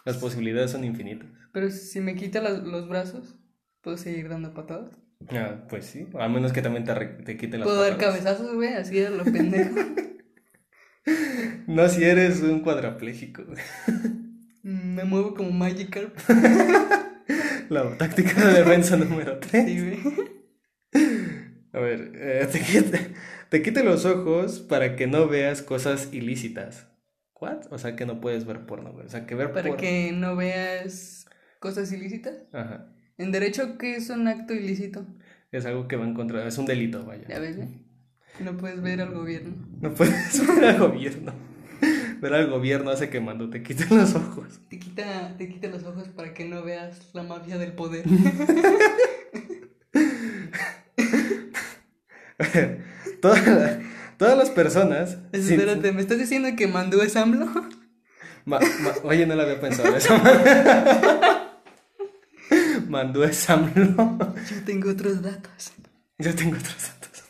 Las 0.05 0.17
posibilidades 0.17 0.71
son 0.71 0.83
infinitas. 0.83 1.29
Pero 1.51 1.69
si 1.69 1.99
me 2.01 2.15
quita 2.15 2.41
los 2.41 2.87
brazos, 2.87 3.35
¿puedo 3.81 3.97
seguir 3.97 4.29
dando 4.29 4.53
patadas? 4.53 4.97
Ah, 5.29 5.65
pues 5.69 5.85
sí. 5.85 6.07
A 6.19 6.27
menos 6.27 6.51
que 6.51 6.61
también 6.61 6.83
te, 6.83 6.93
te 6.93 7.37
quite 7.37 7.57
las 7.57 7.67
¿Puedo 7.67 7.81
dar 7.81 7.97
cabezazos, 7.97 8.55
güey? 8.55 8.73
Así 8.73 8.97
es 8.97 9.11
lo 9.11 9.23
pendejo. 9.23 9.75
no, 11.67 11.87
si 11.89 12.03
eres 12.03 12.41
un 12.41 12.61
cuadrapléjico. 12.61 13.43
Mm, 14.63 14.95
me 14.95 15.03
muevo 15.03 15.33
como 15.33 15.51
Magikarp. 15.51 16.17
La 17.69 17.97
táctica 17.97 18.45
de 18.45 18.59
defensa 18.59 18.97
número 18.97 19.39
3. 19.39 19.65
Sí, 19.65 19.79
güey. 19.79 19.99
A 21.73 21.79
ver, 21.79 22.11
eh, 22.15 22.47
te, 22.51 22.59
quite, 22.59 23.13
te 23.49 23.61
quite 23.61 23.83
los 23.83 24.05
ojos 24.05 24.59
para 24.59 24.97
que 24.97 25.07
no 25.07 25.27
veas 25.27 25.61
cosas 25.61 26.09
ilícitas. 26.11 26.90
¿What? 27.41 27.65
O 27.71 27.79
sea, 27.79 27.95
que 27.95 28.05
no 28.05 28.21
puedes 28.21 28.45
ver 28.45 28.67
porno, 28.67 28.93
O 29.03 29.09
sea, 29.09 29.25
que 29.25 29.33
ver 29.33 29.51
Para 29.51 29.75
que 29.75 30.11
no 30.13 30.35
veas 30.35 31.25
cosas 31.59 31.91
ilícitas. 31.91 32.35
Ajá. 32.53 32.85
En 33.17 33.31
derecho, 33.31 33.79
¿qué 33.79 33.95
es 33.95 34.11
un 34.11 34.27
acto 34.27 34.53
ilícito? 34.53 35.07
Es 35.51 35.65
algo 35.65 35.87
que 35.87 35.95
va 35.95 36.05
en 36.05 36.13
contra, 36.13 36.47
es 36.47 36.57
un 36.59 36.67
delito, 36.67 37.03
vaya. 37.03 37.27
Ya 37.27 37.39
ves, 37.39 37.57
No 38.39 38.55
puedes 38.57 38.79
ver 38.81 39.01
al 39.01 39.13
gobierno. 39.13 39.55
No 39.81 39.91
puedes 39.93 40.47
ver 40.55 40.65
al 40.65 40.79
gobierno. 40.79 41.33
Ver 42.21 42.33
al 42.35 42.47
gobierno 42.47 42.91
hace 42.91 43.09
que 43.09 43.19
mando 43.19 43.49
te 43.49 43.63
quiten 43.63 43.97
los 43.97 44.13
ojos. 44.13 44.59
Te 44.69 44.77
quita, 44.77 45.35
te 45.37 45.49
quita 45.49 45.67
los 45.69 45.83
ojos 45.83 46.09
para 46.09 46.35
que 46.35 46.45
no 46.45 46.61
veas 46.63 47.09
la 47.13 47.23
mafia 47.23 47.57
del 47.57 47.73
poder. 47.73 48.05
Toda 53.21 53.79
Todas 54.21 54.37
las 54.37 54.51
personas. 54.51 55.17
Espérate, 55.31 55.91
¿me 55.91 55.99
estás 55.99 56.19
diciendo 56.19 56.47
que 56.55 56.67
Mandú 56.67 57.01
es 57.01 57.15
AMLO? 57.15 57.49
oye, 59.03 59.25
no 59.25 59.33
lo 59.33 59.41
había 59.41 59.59
pensado 59.59 59.95
eso. 59.95 60.13
Mandú 62.87 63.23
es 63.23 63.49
AMLO. 63.49 64.19
Yo 64.47 64.63
tengo 64.63 64.91
otros 64.91 65.23
datos. 65.23 65.71
Yo 66.19 66.35
tengo 66.35 66.55
otros 66.55 66.77
datos. 66.77 67.23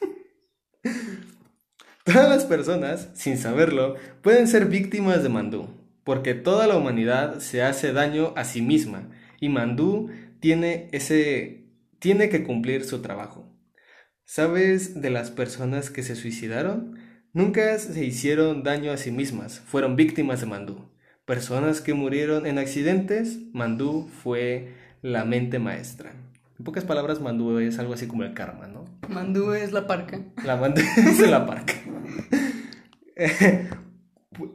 Todas 2.03 2.27
las 2.27 2.43
personas, 2.43 3.07
sin 3.13 3.37
saberlo, 3.37 3.95
pueden 4.21 4.49
ser 4.49 4.65
víctimas 4.65 5.23
de 5.23 5.29
Mandú, 5.29 5.69
porque 6.03 6.33
toda 6.33 6.67
la 6.67 6.75
humanidad 6.75 7.39
se 7.39 7.63
hace 7.63 7.93
daño 7.93 8.33
a 8.35 8.43
sí 8.43 8.61
misma 8.61 9.07
y 9.39 9.47
Mandú 9.47 10.11
tiene 10.41 10.89
ese 10.91 11.63
tiene 11.99 12.27
que 12.27 12.43
cumplir 12.43 12.83
su 12.83 13.01
trabajo. 13.01 13.50
¿Sabes 14.33 15.01
de 15.01 15.09
las 15.09 15.29
personas 15.29 15.89
que 15.89 16.03
se 16.03 16.15
suicidaron? 16.15 16.97
Nunca 17.33 17.77
se 17.77 18.05
hicieron 18.05 18.63
daño 18.63 18.93
a 18.93 18.95
sí 18.95 19.11
mismas, 19.11 19.59
fueron 19.59 19.97
víctimas 19.97 20.39
de 20.39 20.45
Mandú. 20.45 20.85
Personas 21.25 21.81
que 21.81 21.93
murieron 21.93 22.45
en 22.45 22.57
accidentes, 22.57 23.39
Mandú 23.51 24.09
fue 24.23 24.71
la 25.01 25.25
mente 25.25 25.59
maestra. 25.59 26.13
En 26.57 26.63
pocas 26.63 26.85
palabras, 26.85 27.19
Mandú 27.19 27.59
es 27.59 27.77
algo 27.77 27.93
así 27.93 28.07
como 28.07 28.23
el 28.23 28.33
karma, 28.33 28.67
¿no? 28.67 28.85
Mandú 29.09 29.51
es 29.51 29.73
la 29.73 29.85
parca. 29.85 30.21
La 30.45 30.55
Mandú 30.55 30.79
es 30.97 31.19
la 31.29 31.45
parca. 31.45 31.73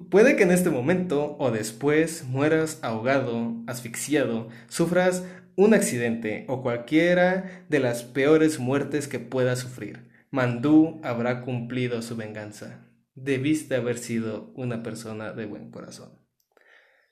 Puede 0.08 0.36
que 0.36 0.44
en 0.44 0.52
este 0.52 0.70
momento 0.70 1.36
o 1.38 1.50
después 1.50 2.24
mueras 2.24 2.78
ahogado, 2.80 3.54
asfixiado, 3.66 4.48
sufras 4.68 5.24
un 5.56 5.74
accidente 5.74 6.44
o 6.48 6.62
cualquiera 6.62 7.64
de 7.68 7.80
las 7.80 8.04
peores 8.04 8.58
muertes 8.58 9.08
que 9.08 9.18
pueda 9.18 9.56
sufrir. 9.56 10.08
Mandú 10.30 11.00
habrá 11.02 11.42
cumplido 11.42 12.02
su 12.02 12.16
venganza. 12.16 12.86
Debiste 13.14 13.74
haber 13.74 13.98
sido 13.98 14.52
una 14.54 14.82
persona 14.82 15.32
de 15.32 15.46
buen 15.46 15.70
corazón. 15.70 16.10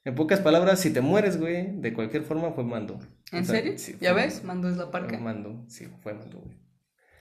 En 0.04 0.14
pocas 0.14 0.40
palabras, 0.40 0.80
si 0.80 0.92
te 0.92 1.00
mueres, 1.00 1.40
güey, 1.40 1.80
de 1.80 1.94
cualquier 1.94 2.24
forma 2.24 2.52
fue 2.52 2.62
Mandú. 2.64 2.98
¿En 3.32 3.46
serio? 3.46 3.72
Sí, 3.78 3.96
¿Ya 4.00 4.12
ves? 4.12 4.44
Mandú 4.44 4.68
es 4.68 4.76
la 4.76 4.90
parca. 4.90 5.18
Mandú, 5.18 5.64
sí, 5.68 5.88
fue 6.02 6.12
Mandú, 6.12 6.40
güey. 6.40 6.58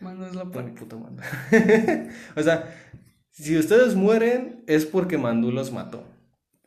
Mandú 0.02 0.26
es 0.26 0.36
la 0.36 0.52
parca. 0.52 0.74
puto 0.74 1.00
Mandú. 1.00 1.24
o 2.36 2.44
sea, 2.44 2.76
si 3.32 3.58
ustedes 3.58 3.96
mueren 3.96 4.66
es 4.68 4.86
porque 4.86 5.18
Mandú 5.18 5.52
los 5.52 5.72
mató. 5.72 6.04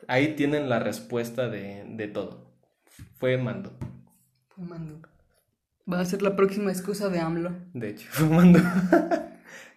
Ahí 0.07 0.35
tienen 0.35 0.69
la 0.69 0.79
respuesta 0.79 1.49
de, 1.49 1.85
de 1.87 2.07
todo. 2.07 2.57
Fue 3.19 3.37
Mandú. 3.37 3.71
Fumando. 4.57 5.01
Va 5.91 5.99
a 5.99 6.05
ser 6.05 6.23
la 6.23 6.35
próxima 6.35 6.71
excusa 6.71 7.09
de 7.09 7.19
AMLO. 7.19 7.51
De 7.75 7.91
hecho, 7.91 8.07
fumando. 8.11 8.59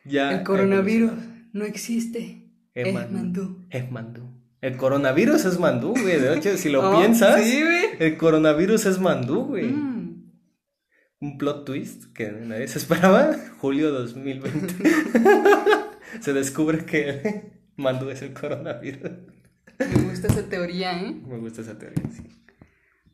ya. 0.07 0.33
El 0.33 0.43
coronavirus 0.43 1.13
no 1.53 1.67
existe. 1.67 2.51
Es, 2.75 2.95
mandú. 2.95 3.67
Es 3.69 3.91
mandú. 3.93 4.23
El 4.63 4.79
coronavirus 4.79 5.45
es 5.45 5.59
mandú, 5.59 5.91
güey. 5.91 6.19
De 6.19 6.35
hecho, 6.35 6.57
si 6.57 6.71
lo 6.71 6.91
oh, 6.91 6.99
piensas, 6.99 7.43
¿sí, 7.43 7.63
el 7.99 8.17
coronavirus 8.17 8.87
es 8.87 8.99
mandú, 8.99 9.49
güey. 9.49 9.67
Mm. 9.67 10.31
Un 11.21 11.37
plot 11.37 11.67
twist 11.67 12.05
que 12.15 12.33
nadie 12.33 12.67
se 12.67 12.79
esperaba. 12.79 13.37
Julio 13.59 13.91
2020. 13.91 14.75
se 16.23 16.33
descubre 16.33 16.87
que 16.87 17.53
mandú 17.77 18.09
es 18.09 18.23
el 18.23 18.33
coronavirus. 18.33 19.11
Me 19.79 20.09
gusta 20.09 20.29
esa 20.29 20.49
teoría, 20.49 20.99
¿eh? 21.03 21.21
Me 21.27 21.37
gusta 21.37 21.61
esa 21.61 21.79
teoría, 21.79 22.03
sí. 22.11 22.23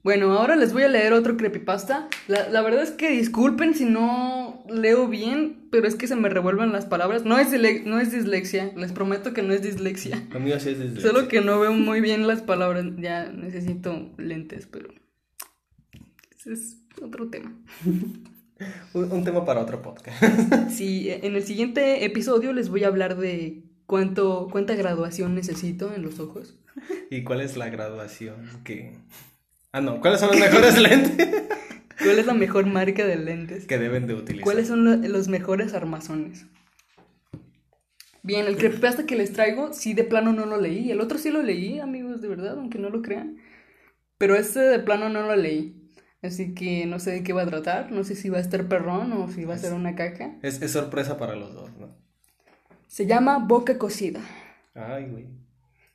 Bueno, 0.06 0.38
ahora 0.38 0.54
les 0.54 0.72
voy 0.72 0.84
a 0.84 0.88
leer 0.88 1.12
otro 1.14 1.36
creepypasta. 1.36 2.08
La, 2.28 2.48
la, 2.48 2.62
verdad 2.62 2.84
es 2.84 2.92
que 2.92 3.10
disculpen 3.10 3.74
si 3.74 3.86
no 3.86 4.62
leo 4.68 5.08
bien, 5.08 5.66
pero 5.72 5.88
es 5.88 5.96
que 5.96 6.06
se 6.06 6.14
me 6.14 6.28
revuelven 6.28 6.70
las 6.70 6.86
palabras. 6.86 7.24
No 7.24 7.36
es, 7.40 7.48
no 7.84 7.98
es 7.98 8.12
dislexia, 8.12 8.70
les 8.76 8.92
prometo 8.92 9.32
que 9.32 9.42
no 9.42 9.52
es 9.52 9.62
dislexia. 9.62 10.24
A 10.32 10.38
mí 10.38 10.52
sí 10.60 10.70
es 10.70 10.78
dislexia. 10.78 11.10
Solo 11.10 11.26
que 11.26 11.40
no 11.40 11.58
veo 11.58 11.72
muy 11.72 12.00
bien 12.00 12.28
las 12.28 12.40
palabras. 12.40 12.84
Ya 12.98 13.32
necesito 13.32 14.12
lentes, 14.16 14.68
pero... 14.70 14.90
Es 16.44 16.76
otro 17.02 17.28
tema. 17.28 17.52
Un, 18.94 19.10
un 19.10 19.24
tema 19.24 19.44
para 19.44 19.60
otro 19.60 19.82
podcast. 19.82 20.22
Sí, 20.70 21.10
en 21.10 21.34
el 21.34 21.42
siguiente 21.42 22.04
episodio 22.04 22.52
les 22.52 22.68
voy 22.68 22.84
a 22.84 22.86
hablar 22.86 23.16
de 23.16 23.64
cuánto, 23.86 24.46
cuánta 24.52 24.76
graduación 24.76 25.34
necesito 25.34 25.92
en 25.92 26.02
los 26.02 26.20
ojos. 26.20 26.54
¿Y 27.10 27.24
cuál 27.24 27.40
es 27.40 27.56
la 27.56 27.70
graduación 27.70 28.36
que... 28.62 28.94
Ah, 29.76 29.82
no, 29.82 30.00
¿cuáles 30.00 30.20
son 30.20 30.30
los 30.30 30.40
mejores 30.40 30.78
lentes 30.80 31.28
¿Cuál 32.02 32.18
es 32.18 32.24
la 32.24 32.32
mejor 32.32 32.64
marca 32.64 33.04
de 33.04 33.16
lentes? 33.16 33.66
que 33.66 33.76
deben 33.76 34.06
de 34.06 34.14
utilizar? 34.14 34.42
¿Cuáles 34.44 34.68
son 34.68 34.84
lo- 34.86 34.96
los 35.08 35.28
mejores 35.28 35.74
armazones? 35.74 36.46
Bien, 38.22 38.46
el 38.46 38.56
creepypasta 38.56 39.04
que 39.04 39.16
les 39.16 39.34
traigo, 39.34 39.74
sí 39.74 39.92
de 39.92 40.02
plano 40.04 40.32
no 40.32 40.46
lo 40.46 40.58
leí. 40.58 40.90
El 40.90 41.00
otro 41.02 41.18
sí 41.18 41.30
lo 41.30 41.42
leí, 41.42 41.78
amigos, 41.78 42.22
de 42.22 42.28
verdad, 42.28 42.56
aunque 42.58 42.78
no 42.78 42.88
lo 42.88 43.02
crean. 43.02 43.36
Pero 44.16 44.34
este 44.34 44.60
de 44.60 44.78
plano 44.78 45.10
no 45.10 45.22
lo 45.26 45.36
leí. 45.36 45.90
Así 46.22 46.54
que 46.54 46.86
no 46.86 46.98
sé 46.98 47.10
de 47.12 47.22
qué 47.22 47.34
va 47.34 47.42
a 47.42 47.46
tratar. 47.46 47.92
No 47.92 48.02
sé 48.02 48.14
si 48.16 48.30
va 48.30 48.38
a 48.38 48.40
estar 48.40 48.66
perrón 48.68 49.12
o 49.12 49.28
si 49.30 49.44
va 49.44 49.54
a 49.54 49.58
ser 49.58 49.74
una 49.74 49.94
caca. 49.94 50.36
Es, 50.42 50.62
es 50.62 50.72
sorpresa 50.72 51.18
para 51.18 51.36
los 51.36 51.52
dos, 51.54 51.70
¿no? 51.78 51.94
Se 52.88 53.04
llama 53.06 53.38
Boca 53.38 53.76
Cocida. 53.76 54.20
Ay, 54.74 55.06
güey. 55.10 55.26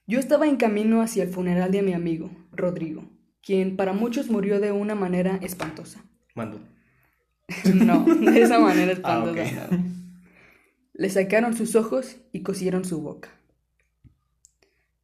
Yo 0.06 0.20
estaba 0.20 0.46
en 0.48 0.58
camino 0.58 1.02
hacia 1.02 1.24
el 1.24 1.30
funeral 1.30 1.72
de 1.72 1.82
mi 1.82 1.94
amigo, 1.94 2.30
Rodrigo, 2.52 3.10
quien 3.42 3.76
para 3.76 3.94
muchos 3.94 4.30
murió 4.30 4.60
de 4.60 4.72
una 4.72 4.96
manera 4.96 5.38
espantosa. 5.42 6.04
Mando. 6.36 6.60
No, 7.74 8.06
de 8.06 8.42
esa 8.42 8.60
manera 8.60 8.92
Ah, 9.04 9.24
espantosa. 9.24 9.68
no. 9.72 9.84
Le 10.94 11.10
sacaron 11.10 11.56
sus 11.56 11.76
ojos 11.76 12.18
y 12.32 12.44
cosieron 12.44 12.86
su 12.86 13.02
boca. 13.02 13.30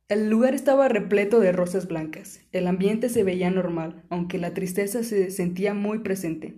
El 0.09 0.29
lugar 0.29 0.53
estaba 0.53 0.87
repleto 0.87 1.39
de 1.39 1.51
rosas 1.51 1.87
blancas. 1.87 2.41
El 2.53 2.67
ambiente 2.67 3.09
se 3.09 3.23
veía 3.23 3.49
normal, 3.51 4.03
aunque 4.09 4.37
la 4.37 4.53
tristeza 4.53 5.03
se 5.03 5.31
sentía 5.31 5.73
muy 5.73 5.99
presente. 5.99 6.55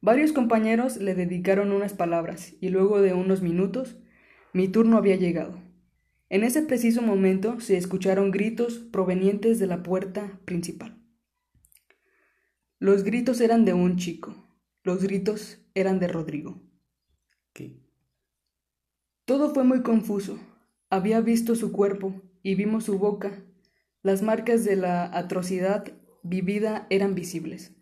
Varios 0.00 0.32
compañeros 0.32 0.98
le 0.98 1.14
dedicaron 1.14 1.72
unas 1.72 1.94
palabras 1.94 2.54
y 2.60 2.68
luego 2.68 3.00
de 3.00 3.12
unos 3.12 3.42
minutos 3.42 3.96
mi 4.52 4.68
turno 4.68 4.96
había 4.98 5.16
llegado. 5.16 5.60
En 6.28 6.44
ese 6.44 6.62
preciso 6.62 7.02
momento 7.02 7.60
se 7.60 7.76
escucharon 7.76 8.30
gritos 8.30 8.78
provenientes 8.78 9.58
de 9.58 9.66
la 9.66 9.82
puerta 9.82 10.38
principal. 10.44 10.95
Los 12.78 13.04
gritos 13.04 13.40
eran 13.40 13.64
de 13.64 13.72
un 13.72 13.96
chico. 13.96 14.34
Los 14.82 15.02
gritos 15.02 15.58
eran 15.74 15.98
de 15.98 16.08
Rodrigo. 16.08 16.60
¿Qué? 17.52 17.80
Todo 19.24 19.54
fue 19.54 19.64
muy 19.64 19.82
confuso. 19.82 20.38
Había 20.90 21.20
visto 21.20 21.54
su 21.54 21.72
cuerpo 21.72 22.22
y 22.42 22.54
vimos 22.54 22.84
su 22.84 22.98
boca. 22.98 23.42
Las 24.02 24.22
marcas 24.22 24.64
de 24.64 24.76
la 24.76 25.04
atrocidad 25.16 25.84
vivida 26.22 26.86
eran 26.90 27.14
visibles. 27.14 27.72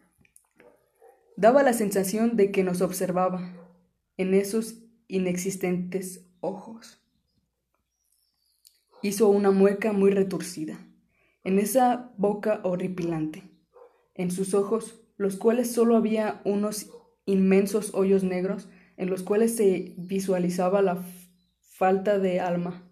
Daba 1.36 1.62
la 1.62 1.72
sensación 1.72 2.36
de 2.36 2.52
que 2.52 2.62
nos 2.62 2.80
observaba 2.80 3.52
en 4.16 4.32
esos 4.34 4.84
inexistentes 5.08 6.26
ojos. 6.40 7.02
Hizo 9.02 9.28
una 9.28 9.50
mueca 9.50 9.92
muy 9.92 10.12
retorcida, 10.12 10.78
en 11.42 11.58
esa 11.58 12.12
boca 12.16 12.60
horripilante, 12.62 13.53
en 14.14 14.30
sus 14.30 14.54
ojos, 14.54 15.00
los 15.16 15.36
cuales 15.36 15.72
solo 15.72 15.96
había 15.96 16.40
unos 16.44 16.90
inmensos 17.26 17.94
hoyos 17.94 18.22
negros 18.24 18.68
en 18.96 19.10
los 19.10 19.22
cuales 19.22 19.56
se 19.56 19.94
visualizaba 19.96 20.82
la 20.82 21.02
falta 21.76 22.18
de 22.18 22.40
alma 22.40 22.88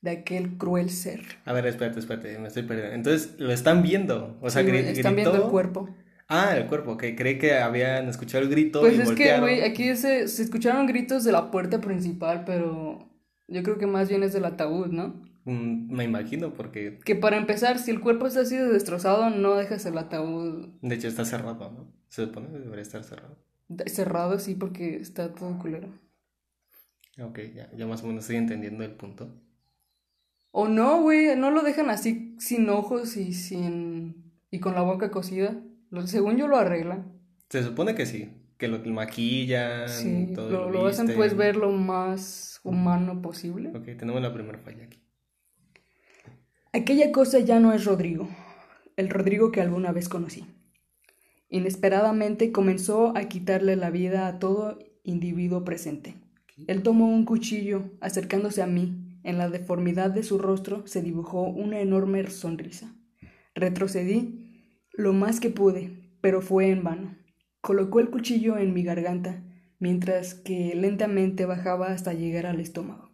de 0.00 0.10
aquel 0.10 0.56
cruel 0.58 0.90
ser. 0.90 1.20
A 1.44 1.52
ver, 1.52 1.66
espérate, 1.66 2.00
espérate, 2.00 2.38
me 2.38 2.48
estoy 2.48 2.64
perdiendo. 2.64 2.94
Entonces, 2.94 3.34
lo 3.38 3.52
están 3.52 3.82
viendo. 3.82 4.38
O 4.40 4.50
sea, 4.50 4.62
Sí, 4.62 4.68
están 4.70 5.14
gritó- 5.14 5.30
viendo 5.32 5.44
el 5.44 5.50
cuerpo. 5.50 5.88
Ah, 6.28 6.56
el 6.56 6.66
cuerpo, 6.66 6.96
que 6.96 7.14
creí 7.14 7.38
que 7.38 7.54
habían 7.58 8.08
escuchado 8.08 8.42
el 8.42 8.48
grito 8.50 8.80
Pues 8.80 8.96
y 8.96 9.02
es 9.02 9.10
que, 9.12 9.38
güey, 9.38 9.60
aquí 9.60 9.94
se, 9.96 10.28
se 10.28 10.42
escucharon 10.42 10.86
gritos 10.86 11.24
de 11.24 11.32
la 11.32 11.50
puerta 11.50 11.80
principal, 11.80 12.44
pero 12.46 13.10
yo 13.48 13.62
creo 13.62 13.76
que 13.76 13.86
más 13.86 14.08
bien 14.08 14.22
es 14.22 14.32
del 14.32 14.46
ataúd, 14.46 14.86
¿no? 14.88 15.22
Me 15.44 16.04
imagino, 16.04 16.52
porque 16.54 16.98
Que 17.04 17.16
para 17.16 17.36
empezar, 17.36 17.78
si 17.78 17.90
el 17.90 18.00
cuerpo 18.00 18.26
está 18.26 18.40
así 18.42 18.56
de 18.56 18.68
destrozado, 18.72 19.28
no 19.30 19.54
dejas 19.56 19.84
el 19.86 19.98
ataúd 19.98 20.68
de 20.80 20.94
hecho 20.94 21.08
está 21.08 21.24
cerrado, 21.24 21.70
¿no? 21.70 21.92
Se 22.08 22.24
supone 22.26 22.48
que 22.48 22.58
debería 22.58 22.82
estar 22.82 23.02
cerrado. 23.04 23.36
cerrado 23.86 24.34
así 24.34 24.54
porque 24.54 24.96
está 24.96 25.34
todo 25.34 25.58
culero. 25.58 25.88
Ok, 27.20 27.40
ya, 27.54 27.70
ya 27.76 27.86
más 27.86 28.02
o 28.02 28.06
menos 28.06 28.24
estoy 28.24 28.36
entendiendo 28.36 28.84
el 28.84 28.92
punto. 28.92 29.34
O 30.50 30.68
no, 30.68 31.00
güey, 31.02 31.34
no 31.36 31.50
lo 31.50 31.62
dejan 31.62 31.90
así 31.90 32.36
sin 32.38 32.68
ojos 32.68 33.16
y 33.16 33.32
sin 33.32 34.32
y 34.50 34.60
con 34.60 34.74
la 34.74 34.82
boca 34.82 35.10
cocida. 35.10 35.60
Lo- 35.90 36.06
según 36.06 36.36
yo 36.36 36.46
lo 36.46 36.56
arreglan. 36.56 37.18
Se 37.48 37.62
supone 37.62 37.94
que 37.94 38.06
sí, 38.06 38.30
que 38.58 38.68
lo 38.68 38.78
maquillan, 38.84 39.88
Sí, 39.88 40.32
todo 40.34 40.50
lo, 40.50 40.70
lo 40.70 40.86
hacen 40.86 41.06
visten. 41.06 41.16
pues 41.16 41.36
ver 41.36 41.56
lo 41.56 41.70
más 41.70 42.60
humano 42.64 43.20
posible. 43.22 43.70
Ok, 43.70 43.84
tenemos 43.98 44.20
la 44.22 44.32
primera 44.32 44.58
falla 44.58 44.84
aquí. 44.84 45.02
Aquella 46.74 47.12
cosa 47.12 47.38
ya 47.38 47.60
no 47.60 47.74
es 47.74 47.84
Rodrigo, 47.84 48.30
el 48.96 49.10
Rodrigo 49.10 49.52
que 49.52 49.60
alguna 49.60 49.92
vez 49.92 50.08
conocí. 50.08 50.46
Inesperadamente 51.50 52.50
comenzó 52.50 53.14
a 53.14 53.24
quitarle 53.24 53.76
la 53.76 53.90
vida 53.90 54.26
a 54.26 54.38
todo 54.38 54.78
individuo 55.04 55.64
presente. 55.64 56.14
Él 56.66 56.82
tomó 56.82 57.12
un 57.12 57.26
cuchillo, 57.26 57.90
acercándose 58.00 58.62
a 58.62 58.66
mí. 58.66 59.20
En 59.22 59.36
la 59.36 59.50
deformidad 59.50 60.12
de 60.12 60.22
su 60.22 60.38
rostro 60.38 60.86
se 60.86 61.02
dibujó 61.02 61.42
una 61.42 61.80
enorme 61.80 62.26
sonrisa. 62.30 62.96
Retrocedí 63.54 64.80
lo 64.94 65.12
más 65.12 65.40
que 65.40 65.50
pude, 65.50 66.16
pero 66.22 66.40
fue 66.40 66.70
en 66.70 66.82
vano. 66.82 67.18
Colocó 67.60 68.00
el 68.00 68.08
cuchillo 68.08 68.56
en 68.56 68.72
mi 68.72 68.82
garganta, 68.82 69.44
mientras 69.78 70.32
que 70.32 70.74
lentamente 70.74 71.44
bajaba 71.44 71.88
hasta 71.88 72.14
llegar 72.14 72.46
al 72.46 72.60
estómago. 72.60 73.10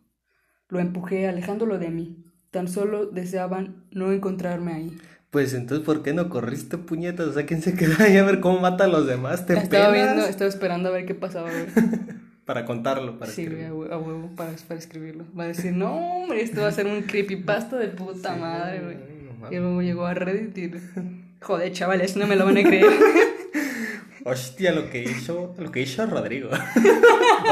Lo 0.68 0.78
empujé 0.78 1.26
alejándolo 1.26 1.80
de 1.80 1.90
mí. 1.90 2.24
Tan 2.50 2.68
solo 2.68 3.06
deseaban 3.06 3.84
no 3.90 4.12
encontrarme 4.12 4.72
ahí. 4.72 4.98
Pues 5.30 5.52
entonces, 5.52 5.84
¿por 5.84 6.02
qué 6.02 6.14
no 6.14 6.30
corriste, 6.30 6.78
puñetas? 6.78 7.26
O 7.28 7.32
sea, 7.34 7.44
¿quién 7.44 7.61
se 7.61 7.74
queda 7.74 8.04
ahí 8.04 8.16
a 8.16 8.24
ver 8.24 8.40
cómo 8.40 8.61
mata 8.61 8.84
a 8.84 8.88
los 8.88 9.06
demás? 9.06 9.44
¿Te 9.44 9.52
Estaba 9.58 9.92
viendo, 9.92 10.24
estaba 10.24 10.48
esperando 10.48 10.88
a 10.88 10.92
ver 10.92 11.04
qué 11.04 11.14
pasaba. 11.14 11.50
Para 12.46 12.64
contarlo, 12.64 13.18
para 13.18 13.30
Sí, 13.30 13.42
escribirlo. 13.42 13.76
hue- 13.84 13.92
a 13.92 13.98
huevo, 13.98 14.30
para, 14.34 14.52
para 14.66 14.80
escribirlo. 14.80 15.26
Va 15.38 15.44
a 15.44 15.48
decir, 15.48 15.74
no, 15.74 15.94
hombre, 16.22 16.40
esto 16.40 16.62
va 16.62 16.68
a 16.68 16.72
ser 16.72 16.87
un 16.87 17.02
creepypasta 17.02 17.76
de 17.76 17.88
puta 17.88 18.32
Sí, 18.34 18.40
madre, 18.40 18.80
güey. 18.80 18.96
no. 19.42 19.52
Y 19.52 19.56
luego 19.56 19.82
llegó 19.82 20.06
a 20.06 20.14
Reddit 20.14 20.56
y... 20.56 20.72
Joder, 21.42 21.70
chavales, 21.72 22.16
no 22.16 22.26
me 22.26 22.37
lo 22.37 22.46
van 22.46 22.56
a 22.56 22.62
creer. 22.62 22.87
Hostia, 24.24 24.72
lo 24.72 24.88
que 24.88 25.02
hizo, 25.02 25.54
lo 25.58 25.70
que 25.70 25.82
hizo 25.82 26.06
Rodrigo. 26.06 26.48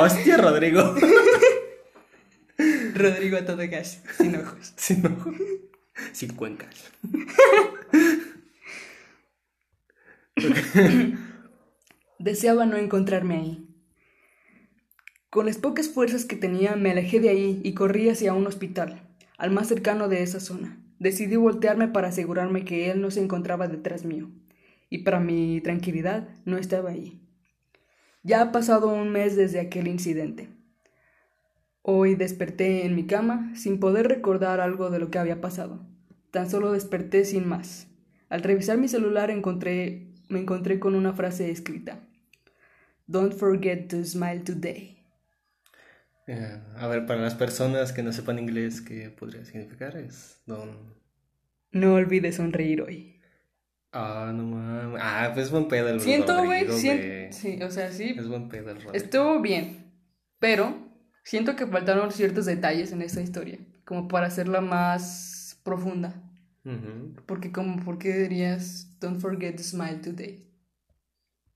Hostia, 0.01 0.39
Rodrigo. 0.39 0.95
Rodrigo 2.97 3.37
a 3.37 3.45
todo 3.45 3.59
gas, 3.69 4.03
sin 4.17 4.37
ojos. 4.37 4.73
Sin 4.77 5.07
ojo. 5.07 5.33
Sin 6.13 6.35
cuencas. 6.35 6.93
Deseaba 12.19 12.67
no 12.67 12.77
encontrarme 12.77 13.37
ahí. 13.37 13.69
Con 15.31 15.47
las 15.47 15.59
pocas 15.59 15.89
fuerzas 15.89 16.25
que 16.25 16.37
tenía 16.37 16.77
me 16.77 16.91
alejé 16.91 17.21
de 17.21 17.29
ahí 17.29 17.61
y 17.63 17.75
corrí 17.75 18.09
hacia 18.09 18.35
un 18.35 18.47
hospital, 18.47 19.03
al 19.39 19.51
más 19.51 19.69
cercano 19.69 20.09
de 20.09 20.23
esa 20.23 20.41
zona. 20.41 20.79
Decidí 20.99 21.37
voltearme 21.37 21.89
para 21.89 22.09
asegurarme 22.09 22.65
que 22.65 22.91
él 22.91 23.03
no 23.03 23.11
se 23.11 23.23
encontraba 23.23 23.69
detrás 23.69 24.05
mío, 24.05 24.31
y 24.89 24.99
para 24.99 25.21
mi 25.21 25.61
tranquilidad 25.61 26.29
no 26.47 26.57
estaba 26.57 26.91
ahí. 26.91 27.21
Ya 28.23 28.41
ha 28.41 28.53
pasado 28.53 28.89
un 28.89 29.11
mes 29.11 29.37
desde 29.37 29.61
aquel 29.61 29.89
incidente. 29.89 30.49
Hoy 31.89 32.17
desperté 32.17 32.85
en 32.85 32.97
mi 32.97 33.07
cama 33.07 33.53
sin 33.55 33.79
poder 33.79 34.09
recordar 34.09 34.61
algo 34.61 34.91
de 34.91 34.99
lo 34.99 35.09
que 35.11 35.21
había 35.21 35.41
pasado. 35.41 35.87
Tan 36.33 36.51
solo 36.51 36.73
desperté 36.73 37.25
sin 37.25 37.47
más. 37.47 37.87
Al 38.29 38.43
revisar 38.43 38.77
mi 38.77 38.89
celular 38.89 39.31
encontré, 39.31 40.09
me 40.29 40.41
encontré 40.41 40.81
con 40.81 40.97
una 40.97 41.13
frase 41.13 41.49
escrita. 41.53 42.01
Don't 43.07 43.33
forget 43.33 43.87
to 43.89 44.05
smile 44.05 44.41
today. 44.41 44.97
Eh, 46.27 46.61
a 46.77 46.89
ver, 46.89 47.07
para 47.07 47.21
las 47.23 47.37
personas 47.37 47.93
que 47.93 48.03
no 48.03 48.13
sepan 48.13 48.41
inglés, 48.41 48.81
¿qué 48.81 49.11
podría 49.11 49.45
significar? 49.45 49.97
Es 49.97 50.43
don... 50.45 50.97
No 51.71 51.95
olvides 51.95 52.35
sonreír 52.35 52.83
hoy. 52.83 53.21
Ah, 53.93 54.33
no 54.35 54.43
mames. 54.43 55.01
Ah, 55.01 55.31
pues 55.35 55.47
es 55.47 55.53
buen 55.53 55.69
pedo 55.69 55.89
el 55.89 56.01
Siento, 56.01 56.35
güey, 56.45 56.65
Rodrigo, 56.65 56.77
sien- 56.79 56.97
güey. 56.97 57.33
sí, 57.33 57.63
o 57.63 57.71
sea, 57.71 57.93
sí, 57.93 58.17
Es 58.19 58.27
buen 58.27 58.49
pedo 58.49 58.71
el 58.73 58.79
estuvo 58.93 59.41
bien, 59.41 59.93
pero 60.41 60.86
siento 61.27 61.57
que 61.57 61.67
faltaron 61.67 62.13
ciertos 62.13 62.47
detalles 62.47 62.93
en 62.93 63.03
esta 63.03 63.21
historia, 63.21 63.59
como 63.85 64.09
para 64.09 64.29
hacerla 64.29 64.61
más 64.61 65.61
profunda. 65.63 66.23
Porque 67.27 67.53
como, 67.53 67.85
¿por 67.85 67.99
qué 67.99 68.13
dirías 68.17 68.99
don't 69.01 69.21
forget 69.21 69.57
to 69.57 69.63
smile 69.63 69.99
today? 69.99 70.45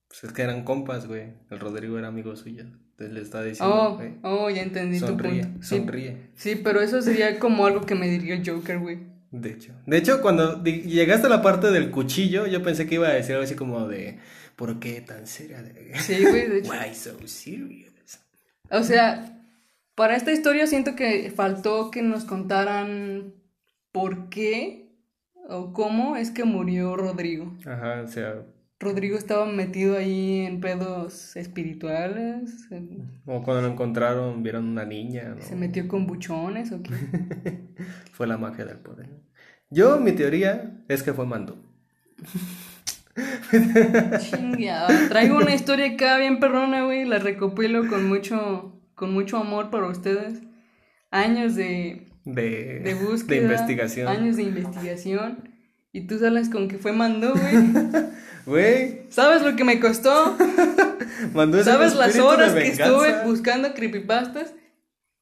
Pues 0.07 0.23
es 0.23 0.33
que 0.33 0.43
eran 0.43 0.63
compas, 0.63 1.07
güey. 1.09 1.33
El 1.51 1.59
Rodrigo 1.59 1.99
era 1.99 2.09
amigo 2.09 2.37
suyo. 2.37 2.63
Entonces 2.63 3.13
le 3.13 3.21
está 3.21 3.43
diciendo, 3.43 3.75
Oh, 3.75 3.97
güey, 3.97 4.13
oh, 4.23 4.51
ya 4.51 4.63
entendí 4.63 5.01
sonríe, 5.01 5.43
tu 5.43 5.49
punto. 5.49 5.67
Sí, 5.67 5.79
sonríe. 5.79 6.31
sí, 6.35 6.61
pero 6.63 6.81
eso 6.81 7.03
sería 7.03 7.41
como 7.41 7.67
algo 7.67 7.81
que 7.81 7.97
me 7.97 8.09
diría 8.09 8.41
Joker, 8.45 8.79
güey. 8.79 8.99
De 9.33 9.51
hecho. 9.51 9.73
De 9.87 9.97
hecho, 9.97 10.21
cuando 10.23 10.63
llegaste 10.63 11.27
a 11.27 11.31
la 11.31 11.43
parte 11.43 11.73
del 11.73 11.91
cuchillo, 11.91 12.47
yo 12.47 12.63
pensé 12.63 12.87
que 12.87 12.97
iba 12.97 13.09
a 13.09 13.13
decir 13.13 13.33
algo 13.33 13.45
así 13.45 13.57
como 13.57 13.89
de, 13.89 14.21
¿Por 14.55 14.79
qué 14.79 15.01
tan 15.01 15.27
seria? 15.27 15.65
Sí, 16.01 16.23
güey, 16.23 16.49
de 16.49 16.59
hecho. 16.59 16.71
Why 16.71 16.95
so 16.95 17.17
serious? 17.27 17.91
O 18.71 18.85
sea, 18.85 19.40
para 20.01 20.17
esta 20.17 20.33
historia 20.33 20.67
siento 20.67 20.97
que 20.97 21.31
faltó 21.31 21.91
que 21.91 22.01
nos 22.01 22.25
contaran 22.25 23.35
por 23.93 24.31
qué 24.31 24.95
o 25.47 25.75
cómo 25.75 26.17
es 26.17 26.31
que 26.31 26.45
murió 26.45 26.97
Rodrigo. 26.97 27.55
Ajá, 27.67 28.01
o 28.03 28.09
sea, 28.09 28.47
Rodrigo 28.79 29.19
estaba 29.19 29.45
metido 29.45 29.99
ahí 29.99 30.47
en 30.47 30.63
pedos 30.63 31.37
espirituales. 31.37 32.67
en- 32.71 33.21
como 33.27 33.43
cuando 33.43 33.61
lo 33.61 33.69
encontraron, 33.75 34.43
vieron 34.43 34.69
una 34.69 34.87
niña, 34.87 35.35
¿no? 35.37 35.43
¿Se 35.43 35.55
metió 35.55 35.87
con 35.87 36.07
buchones 36.07 36.73
o 36.73 36.83
qué? 36.83 36.93
Fue 38.13 38.27
la 38.27 38.39
magia 38.39 38.65
del 38.65 38.79
poder. 38.79 39.11
Yo, 39.69 40.01
mi 40.01 40.13
teoría 40.13 40.83
es 40.89 41.03
que 41.03 41.13
fue 41.13 41.27
Mando. 41.27 41.63
Chingado. 44.19 44.89
Traigo 45.11 45.37
una 45.37 45.55
historia 45.55 45.89
acá 45.93 46.17
bien 46.17 46.41
perrona, 46.41 46.85
güey. 46.85 47.05
La 47.05 47.19
recopilo 47.19 47.87
con 47.87 48.09
mucho, 48.09 48.80
con 49.01 49.15
mucho 49.15 49.39
amor 49.39 49.71
para 49.71 49.87
ustedes. 49.87 50.43
Años 51.11 51.57
de, 51.57 52.07
De, 52.27 52.81
de 52.81 52.95
búsqueda. 52.95 53.39
de 53.39 53.43
investigación. 53.45 54.09
Años 54.09 54.37
de 54.37 54.43
investigación. 54.43 55.49
Y 55.91 56.07
tú 56.07 56.19
sales 56.19 56.51
con 56.51 56.69
que 56.69 56.77
fue 56.77 56.93
Mandó, 56.93 57.33
güey. 57.33 57.57
Güey, 58.47 59.03
¿Sabes 59.11 59.43
lo 59.43 59.55
que 59.55 59.65
me 59.65 59.81
costó? 59.81 60.37
Mandó 61.35 61.63
¿Sabes 61.63 61.95
las 61.95 62.19
horas 62.19 62.55
que 62.55 62.69
estuve 62.69 63.25
buscando 63.25 63.75
creepypastas? 63.75 64.55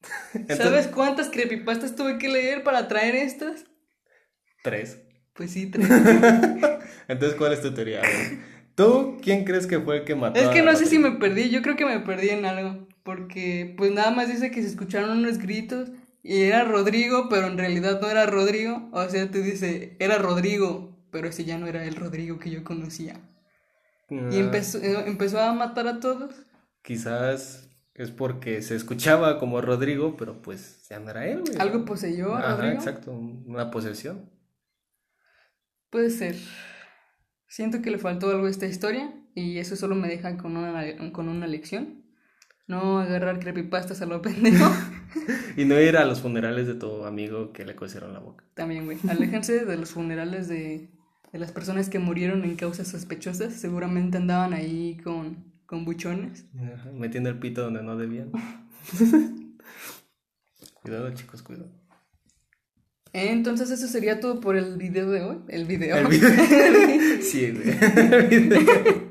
¿Sabes 0.57 0.87
cuántas 0.87 1.29
creepypastas 1.29 1.95
tuve 1.95 2.17
que 2.17 2.29
leer 2.29 2.63
para 2.63 2.87
traer 2.87 3.15
estas? 3.15 3.65
Tres. 4.63 4.99
Pues 5.33 5.51
sí, 5.51 5.67
tres. 5.67 5.87
Entonces, 7.07 7.37
¿cuál 7.37 7.53
es 7.53 7.61
tu 7.61 7.73
teoría? 7.73 7.99
güey? 7.99 8.39
¿Tú 8.75 9.17
quién 9.21 9.43
crees 9.43 9.67
que 9.67 9.79
fue 9.79 9.97
el 9.97 10.03
que 10.05 10.15
mató 10.15 10.39
Es 10.39 10.47
a 10.47 10.51
que 10.51 10.61
no 10.61 10.73
sé 10.75 10.85
si 10.85 10.97
me 10.97 11.11
perdí, 11.11 11.49
yo 11.49 11.61
creo 11.61 11.75
que 11.75 11.85
me 11.85 11.99
perdí 11.99 12.29
en 12.29 12.45
algo, 12.45 12.87
porque 13.09 13.73
pues 13.75 13.91
nada 13.91 14.11
más 14.11 14.27
dice 14.27 14.51
que 14.51 14.61
se 14.61 14.67
escucharon 14.67 15.17
unos 15.17 15.39
gritos 15.39 15.89
y 16.21 16.41
era 16.43 16.63
Rodrigo, 16.63 17.27
pero 17.27 17.47
en 17.47 17.57
realidad 17.57 17.99
no 17.99 18.07
era 18.07 18.27
Rodrigo, 18.27 18.87
o 18.91 19.09
sea, 19.09 19.31
te 19.31 19.41
dice, 19.41 19.95
era 19.99 20.19
Rodrigo, 20.19 21.07
pero 21.11 21.27
ese 21.27 21.43
ya 21.43 21.57
no 21.57 21.65
era 21.65 21.83
el 21.85 21.95
Rodrigo 21.95 22.37
que 22.37 22.51
yo 22.51 22.63
conocía. 22.63 23.19
Y 24.09 24.15
Ah, 24.15 24.29
empezó, 24.33 24.77
eh, 24.77 25.05
empezó 25.07 25.39
a 25.39 25.53
matar 25.53 25.87
a 25.87 25.99
todos. 25.99 26.35
Quizás 26.83 27.67
es 27.95 28.11
porque 28.11 28.61
se 28.61 28.75
escuchaba 28.75 29.39
como 29.39 29.59
Rodrigo, 29.59 30.15
pero 30.17 30.41
pues 30.43 30.87
ya 30.87 30.99
no 30.99 31.09
era 31.09 31.25
él, 31.27 31.41
güey. 31.41 31.57
Algo 31.57 31.85
poseyó 31.85 32.35
a 32.35 32.39
Ajá, 32.39 32.55
Rodrigo. 32.57 32.73
exacto, 32.75 33.11
una 33.11 33.71
posesión. 33.71 34.29
Puede 35.89 36.11
ser. 36.11 36.35
Siento 37.47 37.81
que 37.81 37.89
le 37.89 37.97
faltó 37.97 38.29
algo 38.29 38.45
a 38.45 38.49
esta 38.51 38.67
historia 38.67 39.11
y 39.33 39.57
eso 39.57 39.75
solo 39.75 39.95
me 39.95 40.07
deja 40.07 40.37
con 40.37 40.55
una, 40.57 41.11
con 41.11 41.27
una 41.27 41.47
lección. 41.47 41.98
No 42.69 42.99
agarrar 42.99 43.39
creepypastas 43.39 44.01
a 44.03 44.05
lo 44.05 44.21
pendejo. 44.21 44.65
Y 45.57 45.65
no 45.65 45.79
ir 45.81 45.97
a 45.97 46.05
los 46.05 46.21
funerales 46.21 46.67
de 46.67 46.75
tu 46.75 47.03
amigo 47.03 47.51
que 47.51 47.65
le 47.65 47.75
cosieron 47.75 48.13
la 48.13 48.19
boca. 48.19 48.45
También, 48.53 48.85
güey. 48.85 48.99
Aléjense 49.09 49.65
de 49.65 49.75
los 49.75 49.89
funerales 49.89 50.47
de, 50.47 50.87
de 51.33 51.39
las 51.39 51.51
personas 51.51 51.89
que 51.89 51.97
murieron 51.97 52.43
en 52.43 52.55
causas 52.55 52.87
sospechosas. 52.87 53.53
Seguramente 53.53 54.17
andaban 54.17 54.53
ahí 54.53 54.97
con, 55.03 55.51
con 55.65 55.83
buchones. 55.83 56.45
Ajá, 56.55 56.91
Metiendo 56.93 57.29
el 57.29 57.39
pito 57.39 57.63
donde 57.63 57.81
no 57.81 57.97
debían. 57.97 58.31
cuidado, 60.83 61.11
chicos, 61.15 61.41
cuidado. 61.41 61.71
Entonces 63.11 63.71
eso 63.71 63.87
sería 63.87 64.19
todo 64.19 64.39
por 64.39 64.55
el 64.55 64.77
video 64.77 65.09
de 65.09 65.23
hoy. 65.23 65.37
El 65.47 65.65
video. 65.65 65.97
El 65.97 66.07
video. 66.07 66.29
sí, 67.21 67.51
güey. 67.51 67.69
El 68.13 68.27
video. 68.27 69.09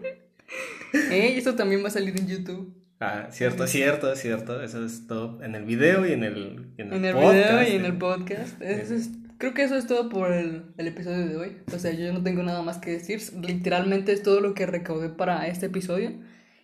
Ey, 1.10 1.36
eso 1.36 1.56
también 1.56 1.82
va 1.82 1.88
a 1.88 1.90
salir 1.90 2.16
en 2.18 2.28
YouTube. 2.28 2.77
Ah, 3.00 3.28
cierto, 3.30 3.66
cierto, 3.66 4.14
cierto. 4.16 4.60
Eso 4.62 4.84
es 4.84 5.06
todo 5.06 5.42
en 5.42 5.54
el 5.54 5.64
video 5.64 6.06
y 6.06 6.12
en 6.12 6.24
el, 6.24 6.72
en 6.78 6.88
el 6.88 6.94
En 6.94 7.04
el 7.04 7.14
podcast, 7.14 7.34
video 7.34 7.62
y 7.62 7.76
en 7.76 7.84
el 7.84 7.96
podcast. 7.98 8.60
Eso 8.62 8.94
es- 8.94 9.10
creo 9.38 9.54
que 9.54 9.62
eso 9.62 9.76
es 9.76 9.86
todo 9.86 10.08
por 10.08 10.32
el, 10.32 10.64
el 10.78 10.86
episodio 10.88 11.26
de 11.28 11.36
hoy. 11.36 11.56
O 11.72 11.78
sea, 11.78 11.92
yo 11.92 12.12
no 12.12 12.22
tengo 12.24 12.42
nada 12.42 12.62
más 12.62 12.78
que 12.78 12.90
decir. 12.92 13.20
Literalmente 13.40 14.12
es 14.12 14.22
todo 14.22 14.40
lo 14.40 14.54
que 14.54 14.66
recaudé 14.66 15.10
para 15.10 15.46
este 15.46 15.66
episodio. 15.66 16.12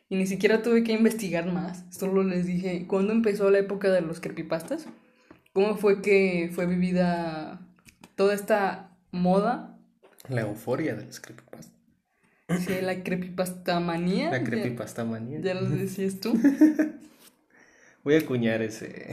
Y 0.09 0.16
ni 0.16 0.27
siquiera 0.27 0.61
tuve 0.62 0.83
que 0.83 0.92
investigar 0.92 1.47
más. 1.51 1.85
Solo 1.90 2.25
les 2.25 2.47
dije, 2.47 2.87
¿cuándo 2.88 3.12
empezó 3.12 3.51
la 3.51 3.59
época 3.59 3.90
de 3.90 4.01
los 4.01 4.20
creepypastas? 4.20 4.87
¿Cómo 5.53 5.77
fue 5.77 6.03
que 6.03 6.51
fue 6.53 6.66
vivida 6.66 7.61
toda 8.16 8.35
esta 8.35 8.90
moda? 9.12 9.79
La 10.29 10.40
euforia 10.42 10.94
de 10.97 11.05
los 11.07 11.20
creepypasta. 11.20 11.73
Sí, 12.48 12.74
la 12.83 13.02
creepypasta 13.02 13.80
manía. 13.80 14.30
La 14.30 14.44
creepypasta 14.44 15.04
manía. 15.04 15.38
Ya, 15.40 15.54
ya 15.54 15.61
lo 15.61 15.68
decías 15.68 16.20
tú. 16.20 16.35
Voy 18.04 18.14
a 18.14 18.18
acuñar 18.18 18.61
ese 18.62 19.09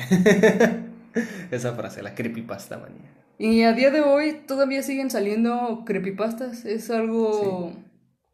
esa 1.52 1.74
frase, 1.74 2.02
la 2.04 2.14
creepypasta 2.14 2.78
manía. 2.78 3.10
Y 3.38 3.64
a 3.64 3.74
día 3.74 3.90
de 3.90 4.02
hoy 4.02 4.34
todavía 4.46 4.84
siguen 4.84 5.10
saliendo 5.10 5.84
creepypastas. 5.86 6.66
Es 6.66 6.90
algo, 6.92 7.74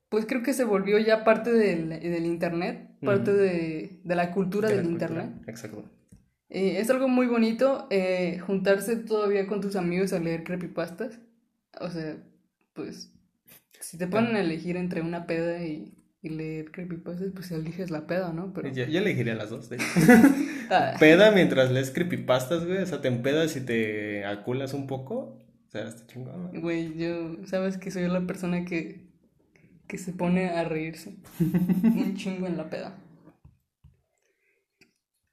pues 0.10 0.26
creo 0.26 0.44
que 0.44 0.54
se 0.54 0.64
volvió 0.66 0.98
ya 1.00 1.24
parte 1.24 1.52
del, 1.52 1.90
del 1.90 2.26
internet, 2.26 2.90
parte 3.06 3.32
de, 3.34 4.00
de 4.04 4.16
la 4.16 4.32
cultura 4.32 4.68
De 4.68 4.76
la 4.76 4.82
del 4.82 4.90
cultura. 4.92 5.24
internet. 5.24 5.44
Exacto. 5.48 5.86
Eh, 6.50 6.80
es 6.80 6.90
algo 6.90 7.08
muy 7.08 7.28
bonito 7.28 7.88
eh, 7.90 8.40
juntarse 8.40 8.96
todavía 8.98 9.48
con 9.48 9.62
tus 9.62 9.76
amigos 9.76 10.12
a 10.14 10.20
leer 10.20 10.44
creepypastas. 10.44 11.20
O 11.80 11.90
sea, 11.90 12.18
pues, 12.74 13.14
si 13.82 13.98
te 13.98 14.08
ponen 14.08 14.36
a 14.36 14.42
elegir 14.42 14.78
entre 14.78 15.02
una 15.02 15.26
peda 15.28 15.64
y, 15.64 15.94
y 16.22 16.30
leer 16.30 16.72
creepypastas, 16.72 17.32
pues 17.34 17.52
eliges 17.52 17.92
la 17.92 18.08
peda, 18.08 18.34
¿no? 18.34 18.54
Pero, 18.54 18.70
Yo, 18.70 18.86
yo 18.86 19.00
elegiría 19.00 19.36
las 19.36 19.50
dos. 19.50 19.70
de 19.70 19.78
hecho. 19.78 19.86
Ah, 20.70 20.96
Peda 21.00 21.32
mientras 21.32 21.72
lees 21.72 21.92
creepypastas, 21.92 22.66
güey. 22.66 22.80
O 22.80 22.86
sea, 22.86 23.00
te 23.00 23.08
empedas 23.08 23.56
y 23.56 23.62
te 23.62 24.26
aculas 24.26 24.74
un 24.74 24.86
poco. 24.86 25.40
O 25.68 25.72
sea, 25.72 25.88
está 25.88 26.06
chingón. 26.08 26.52
¿no? 26.54 26.62
Güey, 26.62 26.98
yo, 26.98 27.38
sabes 27.46 27.78
que 27.78 27.90
soy 27.90 28.08
la 28.10 28.28
persona 28.28 28.66
que, 28.66 29.08
que 29.88 29.98
se 29.98 30.14
pone 30.14 30.50
a 30.50 30.66
reírse 30.66 31.16
un 31.40 32.16
chingo 32.16 32.48
en 32.48 32.58
la 32.58 32.70
peda. 32.70 32.98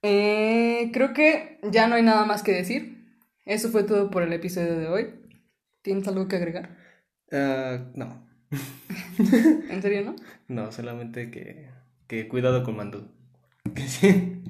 Eh, 0.03 0.91
creo 0.93 1.13
que 1.13 1.59
ya 1.71 1.87
no 1.87 1.95
hay 1.95 2.03
nada 2.03 2.25
más 2.25 2.43
que 2.43 2.51
decir. 2.53 2.95
Eso 3.45 3.69
fue 3.69 3.83
todo 3.83 4.09
por 4.11 4.23
el 4.23 4.33
episodio 4.33 4.77
de 4.77 4.87
hoy. 4.87 5.15
¿Tienes 5.81 6.07
algo 6.07 6.27
que 6.27 6.35
agregar? 6.37 6.77
Ah, 7.31 7.91
no. 7.95 8.25
¿En 9.69 9.81
serio, 9.81 10.03
no? 10.03 10.15
No, 10.47 10.71
solamente 10.71 11.31
que, 11.31 11.67
que 12.07 12.27
cuidado 12.27 12.63
con 12.63 12.77
Mandú. 12.77 13.07
Que 13.75 13.87
sí. 13.87 14.43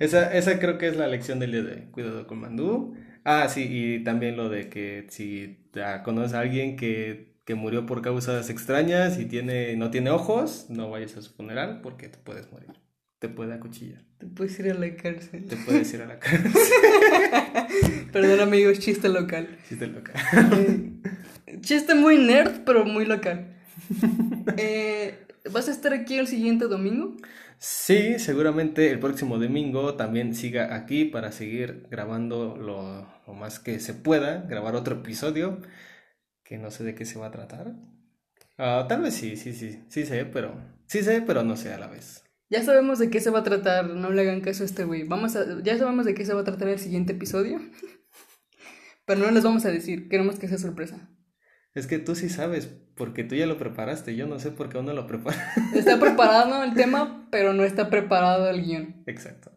Esa, 0.00 0.34
esa 0.34 0.58
creo 0.58 0.78
que 0.78 0.88
es 0.88 0.96
la 0.96 1.06
lección 1.06 1.38
del 1.38 1.52
día 1.52 1.62
de 1.62 1.72
hoy. 1.72 1.82
Cuidado 1.90 2.26
con 2.26 2.40
Mandú. 2.40 2.96
Ah, 3.24 3.48
sí, 3.48 3.66
y 3.68 4.04
también 4.04 4.36
lo 4.36 4.48
de 4.48 4.68
que 4.68 5.06
si 5.10 5.58
ah, 5.84 6.02
conoces 6.02 6.32
a 6.32 6.40
alguien 6.40 6.76
que, 6.76 7.34
que 7.44 7.54
murió 7.54 7.84
por 7.84 8.00
causas 8.00 8.48
extrañas 8.48 9.18
y 9.18 9.26
tiene, 9.26 9.76
no 9.76 9.90
tiene 9.90 10.10
ojos, 10.10 10.66
no 10.70 10.90
vayas 10.90 11.16
a 11.16 11.22
su 11.22 11.32
funeral 11.34 11.80
porque 11.82 12.08
te 12.08 12.18
puedes 12.18 12.50
morir. 12.50 12.70
Te 13.18 13.28
puede 13.28 13.52
acuchillar. 13.52 14.02
Te 14.18 14.26
puedes 14.26 14.58
ir 14.60 14.70
a 14.70 14.74
la 14.74 14.94
cárcel. 14.94 15.44
Te 15.44 15.56
puedes 15.56 15.92
ir 15.92 16.02
a 16.02 16.06
la 16.06 16.18
cárcel. 16.20 16.52
Perdón, 18.12 18.40
amigos, 18.40 18.78
chiste 18.78 19.08
local. 19.08 19.58
Si 19.68 19.76
te 19.76 19.88
loca. 19.88 20.12
Eh, 20.52 20.92
chiste 21.60 21.94
muy 21.94 22.18
nerd, 22.18 22.64
pero 22.64 22.84
muy 22.84 23.04
local. 23.04 23.54
Eh, 24.56 25.26
¿Vas 25.52 25.68
a 25.68 25.70
estar 25.70 25.92
aquí 25.92 26.18
el 26.18 26.26
siguiente 26.26 26.64
domingo? 26.66 27.16
Sí, 27.58 28.18
seguramente 28.18 28.90
el 28.90 28.98
próximo 28.98 29.38
domingo 29.38 29.94
también 29.94 30.34
siga 30.34 30.74
aquí 30.74 31.04
para 31.04 31.32
seguir 31.32 31.86
grabando 31.90 32.56
lo, 32.56 33.06
lo 33.26 33.34
más 33.34 33.60
que 33.60 33.78
se 33.78 33.94
pueda, 33.94 34.42
grabar 34.48 34.74
otro 34.74 34.96
episodio 34.96 35.60
que 36.48 36.56
no 36.56 36.70
sé 36.70 36.82
de 36.82 36.94
qué 36.94 37.04
se 37.04 37.18
va 37.18 37.26
a 37.26 37.30
tratar. 37.30 37.74
Ah, 38.56 38.86
tal 38.88 39.02
vez 39.02 39.14
sí, 39.14 39.36
sí, 39.36 39.52
sí, 39.52 39.84
sí 39.88 40.06
sé, 40.06 40.24
pero 40.24 40.54
sí 40.86 41.02
sé, 41.02 41.22
pero 41.22 41.44
no 41.44 41.56
sé 41.56 41.72
a 41.74 41.78
la 41.78 41.88
vez. 41.88 42.24
Ya 42.48 42.62
sabemos 42.62 42.98
de 42.98 43.10
qué 43.10 43.20
se 43.20 43.28
va 43.30 43.40
a 43.40 43.42
tratar, 43.42 43.90
no 43.90 44.10
le 44.10 44.22
hagan 44.22 44.40
caso 44.40 44.62
a 44.62 44.66
este 44.66 44.84
güey. 44.84 45.04
Vamos 45.04 45.36
a, 45.36 45.62
ya 45.62 45.76
sabemos 45.76 46.06
de 46.06 46.14
qué 46.14 46.24
se 46.24 46.32
va 46.32 46.40
a 46.40 46.44
tratar 46.44 46.68
el 46.68 46.78
siguiente 46.78 47.12
episodio. 47.12 47.60
Pero 49.06 49.20
no 49.20 49.30
les 49.30 49.44
vamos 49.44 49.66
a 49.66 49.70
decir, 49.70 50.08
queremos 50.08 50.38
que 50.38 50.48
sea 50.48 50.56
sorpresa. 50.56 51.10
Es 51.78 51.86
que 51.86 52.00
tú 52.00 52.16
sí 52.16 52.28
sabes, 52.28 52.68
porque 52.96 53.22
tú 53.22 53.36
ya 53.36 53.46
lo 53.46 53.56
preparaste, 53.56 54.16
yo 54.16 54.26
no 54.26 54.40
sé 54.40 54.50
por 54.50 54.68
qué 54.68 54.78
uno 54.78 54.92
lo 54.94 55.06
prepara. 55.06 55.52
Está 55.76 56.00
preparado 56.00 56.64
el 56.64 56.74
tema, 56.74 57.28
pero 57.30 57.52
no 57.52 57.62
está 57.62 57.88
preparado 57.88 58.50
el 58.50 58.64
guion. 58.64 58.96
Exacto. 59.06 59.52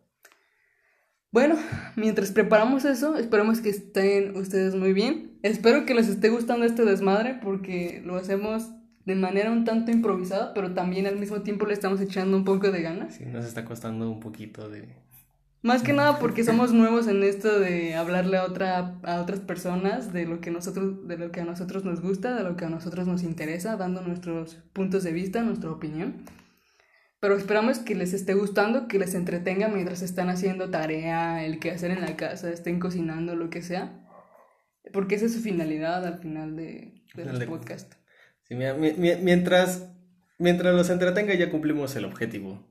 Bueno, 1.32 1.56
mientras 1.96 2.32
preparamos 2.32 2.86
eso, 2.86 3.18
esperemos 3.18 3.60
que 3.62 3.70
estén 3.70 4.38
ustedes 4.38 4.76
muy 4.76 4.94
bien. 4.94 5.40
Espero 5.42 5.88
que 5.88 5.96
les 5.96 6.10
esté 6.10 6.30
gustando 6.30 6.64
este 6.64 6.86
desmadre 6.86 7.40
porque 7.42 8.04
lo 8.06 8.18
hacemos 8.18 8.70
de 9.06 9.16
manera 9.16 9.50
un 9.50 9.66
tanto 9.66 9.92
improvisada, 9.92 10.54
pero 10.54 10.76
también 10.76 11.08
al 11.08 11.18
mismo 11.18 11.42
tiempo 11.42 11.66
le 11.66 11.74
estamos 11.74 12.02
echando 12.02 12.38
un 12.38 12.46
poco 12.46 12.70
de 12.70 12.84
ganas. 12.84 13.16
Sí, 13.16 13.26
nos 13.26 13.46
está 13.46 13.66
costando 13.66 14.12
un 14.12 14.20
poquito 14.20 14.70
de, 14.70 14.94
Más 15.64 15.84
que 15.84 15.93
nada 15.93 16.18
porque 16.18 16.43
somos 16.43 16.74
nuevos 16.74 17.07
en 17.07 17.22
esto 17.24 17.59
de 17.59 17.93
hablarle 17.93 18.38
a 18.38 18.45
otra 18.45 18.99
a 19.03 19.22
otras 19.22 19.41
personas 19.41 20.12
de 20.12 20.26
lo 20.26 20.41
que 20.41 20.49
nosotros 20.49 21.07
de 21.07 21.18
lo 21.18 21.32
que 21.32 21.41
a 21.41 21.45
nosotros 21.45 21.86
nos 21.86 22.01
gusta, 22.01 22.36
de 22.36 22.43
lo 22.43 22.55
que 22.55 22.66
a 22.66 22.70
nosotros 22.70 23.07
nos 23.07 23.22
interesa, 23.22 23.78
dando 23.78 24.01
nuestros 24.01 24.55
puntos 24.74 25.03
de 25.03 25.12
vista, 25.12 25.43
nuestra 25.43 25.70
opinión. 25.70 26.26
Pero 27.20 27.38
esperamos 27.38 27.78
que 27.78 27.93
les 27.93 28.14
esté 28.14 28.34
gustando, 28.34 28.88
que 28.88 28.97
les 28.97 29.14
entretenga 29.14 29.68
mientras 29.68 30.01
están 30.01 30.30
haciendo 30.30 30.72
tarea, 30.72 31.45
el 31.45 31.59
que 31.59 31.70
hacer 31.70 31.91
en 31.91 32.01
la 32.01 32.18
casa, 32.18 32.49
estén 32.49 32.80
cocinando, 32.80 33.36
lo 33.36 33.51
que 33.51 33.62
sea. 33.62 34.03
Porque 34.91 35.14
esa 35.14 35.28
es 35.28 35.36
su 35.36 35.41
finalidad 35.41 36.03
al 36.07 36.18
final 36.18 36.55
de, 36.55 37.03
de 37.14 37.26
los 37.26 37.45
podcasts. 37.45 37.95
Sí, 38.47 38.55
mientras, 38.55 39.91
mientras 40.39 40.76
los 40.76 40.89
entretenga 40.89 41.36
ya 41.36 41.51
cumplimos 41.51 41.95
el 41.95 42.05
objetivo. 42.05 42.68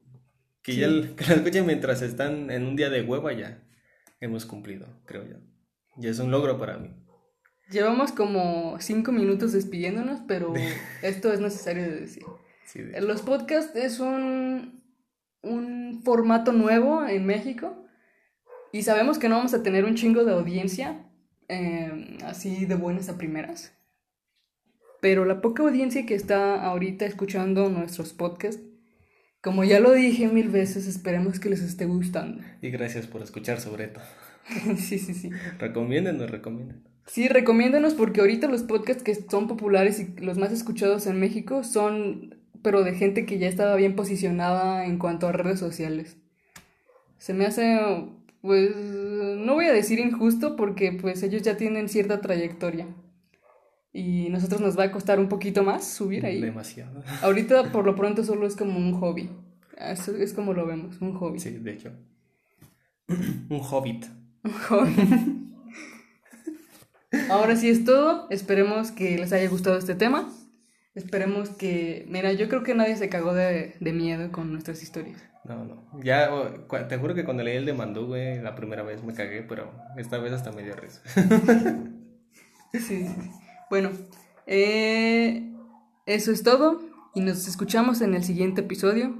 Que 0.63 0.77
ya 0.77 0.89
que 1.17 1.25
la 1.27 1.35
escuchen 1.35 1.67
mientras 1.67 2.03
están 2.03 2.51
en 2.51 2.67
un 2.67 2.77
día 2.77 2.91
de 2.91 3.03
hueva 3.03 3.33
ya 3.33 3.63
hemos 4.21 4.47
cumplido, 4.47 4.87
creo 5.07 5.25
yo. 5.27 5.37
Ya 5.97 6.11
es 6.11 6.19
un 6.19 6.31
logro 6.31 6.59
para 6.59 6.79
mí. 6.79 6.91
Llevamos 7.71 8.13
como 8.13 8.77
cinco 8.81 9.13
minutos 9.13 9.53
despidiéndonos, 9.53 10.21
pero 10.27 10.53
esto 11.03 11.33
es 11.33 11.41
necesario 11.41 11.85
de 11.85 12.01
decir. 12.01 12.25
Los 13.01 13.23
podcasts 13.23 13.75
es 13.75 13.99
un, 13.99 14.85
un 15.43 16.03
formato 16.05 16.53
nuevo 16.53 17.05
en 17.07 17.27
México 17.27 17.87
y 18.73 18.83
sabemos 18.83 19.19
que 19.19 19.29
no 19.29 19.37
vamos 19.37 19.55
a 19.55 19.63
tener 19.63 19.85
un 19.85 19.97
chingo 19.97 20.25
de 20.25 20.33
audiencia 20.33 21.05
em, 21.49 22.19
así 22.25 22.67
de 22.67 22.77
buenas 22.77 23.09
a 23.09 23.19
primeras. 23.19 23.77
Pero 25.01 25.25
la 25.25 25.41
poca 25.41 25.63
audiencia 25.63 26.07
que 26.07 26.15
está 26.15 26.63
ahorita 26.63 27.07
escuchando 27.07 27.69
nuestros 27.71 28.13
podcasts 28.13 28.63
como 29.41 29.64
ya 29.64 29.80
lo 29.80 29.93
dije 29.93 30.28
mil 30.28 30.49
veces, 30.49 30.86
esperemos 30.86 31.41
que 31.41 31.51
les 31.51 31.62
esté 31.62 31.86
gustando. 31.86 32.43
Y 32.61 32.70
gracias 32.70 33.07
por 33.07 33.22
escuchar 33.22 33.61
sobre 33.61 33.88
todo. 33.88 34.05
sí, 34.76 34.99
sí, 34.99 35.14
sí. 35.14 35.30
Recomiéndenos, 35.59 36.30
recomienden. 36.30 36.82
Sí, 37.07 37.28
recomiéndenos 37.28 37.95
porque 37.95 38.20
ahorita 38.20 38.49
los 38.49 38.62
podcasts 38.62 39.03
que 39.03 39.14
son 39.14 39.49
populares 39.49 39.99
y 39.99 40.20
los 40.20 40.38
más 40.38 40.53
escuchados 40.53 41.07
en 41.07 41.18
México 41.18 41.64
son, 41.64 42.36
pero 42.62 42.84
de 42.84 42.95
gente 42.95 43.26
que 43.26 43.38
ya 43.38 43.49
estaba 43.49 43.74
bien 43.76 43.97
posicionada 43.97 44.84
en 44.86 44.99
cuanto 44.99 45.26
a 45.26 45.32
redes 45.32 45.59
sociales. 45.59 46.16
Se 47.18 47.34
me 47.34 47.47
hace, 47.47 47.80
pues, 48.43 48.76
no 48.76 49.55
voy 49.55 49.66
a 49.66 49.72
decir 49.72 49.99
injusto 49.99 50.55
porque 50.57 50.93
pues 50.93 51.22
ellos 51.22 51.43
ya 51.43 51.57
tienen 51.57 51.88
cierta 51.88 52.20
trayectoria. 52.20 52.86
Y 53.93 54.28
nosotros 54.30 54.61
nos 54.61 54.78
va 54.78 54.84
a 54.84 54.93
costar 54.93 55.18
un 55.18 55.28
poquito 55.28 55.64
más 55.64 55.86
subir 55.86 56.24
ahí. 56.24 56.41
Demasiado. 56.41 57.03
Ahorita 57.22 57.72
por 57.72 57.84
lo 57.84 57.97
pronto 57.97 58.24
solo 58.24 58.47
es 58.47 58.57
como 58.57 58.78
un 58.78 58.93
hobby. 59.01 59.30
Eso 59.76 60.16
es 60.16 60.32
como 60.32 60.53
lo 60.53 60.66
vemos, 60.66 61.01
un 61.01 61.14
hobby. 61.14 61.41
Sí, 61.41 61.51
de 61.51 61.72
hecho. 61.72 61.93
un 63.09 63.61
hobbit. 63.61 64.07
Un 64.45 64.53
hobbit. 64.68 65.51
Ahora 67.30 67.57
sí 67.57 67.68
es 67.68 67.84
todo. 67.84 68.28
Esperemos 68.30 68.93
que 68.93 69.18
les 69.18 69.32
haya 69.32 69.49
gustado 69.49 69.78
este 69.78 69.95
tema. 69.95 70.32
Esperemos 70.95 71.51
que... 71.51 72.07
Mira, 72.09 72.32
yo 72.32 72.49
creo 72.49 72.62
que 72.62 72.74
nadie 72.74 72.97
se 72.97 73.09
cagó 73.09 73.32
de, 73.32 73.76
de 73.80 73.93
miedo 73.93 74.30
con 74.32 74.53
nuestras 74.53 74.82
historias. 74.82 75.20
No, 75.45 75.64
no. 75.64 75.88
Ya, 76.03 76.30
te 76.88 76.99
juro 76.99 77.14
que 77.14 77.24
cuando 77.24 77.43
leí 77.43 77.57
el 77.57 77.66
de 77.66 77.72
Mandú, 77.72 78.07
güey, 78.07 78.41
la 78.41 78.55
primera 78.55 78.82
vez 78.82 79.03
me 79.03 79.14
cagué, 79.14 79.43
pero 79.43 79.72
esta 79.97 80.18
vez 80.18 80.32
hasta 80.32 80.53
me 80.53 80.62
dio 80.62 80.76
risa. 80.76 81.01
sí, 82.72 82.78
sí. 82.78 83.30
Bueno, 83.71 83.93
eh, 84.47 85.49
eso 86.05 86.33
es 86.33 86.43
todo 86.43 86.83
y 87.14 87.21
nos 87.21 87.47
escuchamos 87.47 88.01
en 88.01 88.14
el 88.14 88.25
siguiente 88.25 88.62
episodio. 88.62 89.16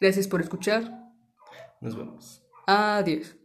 Gracias 0.00 0.26
por 0.26 0.40
escuchar. 0.40 1.12
Nos 1.82 1.94
vemos. 1.94 2.42
Adiós. 2.66 3.36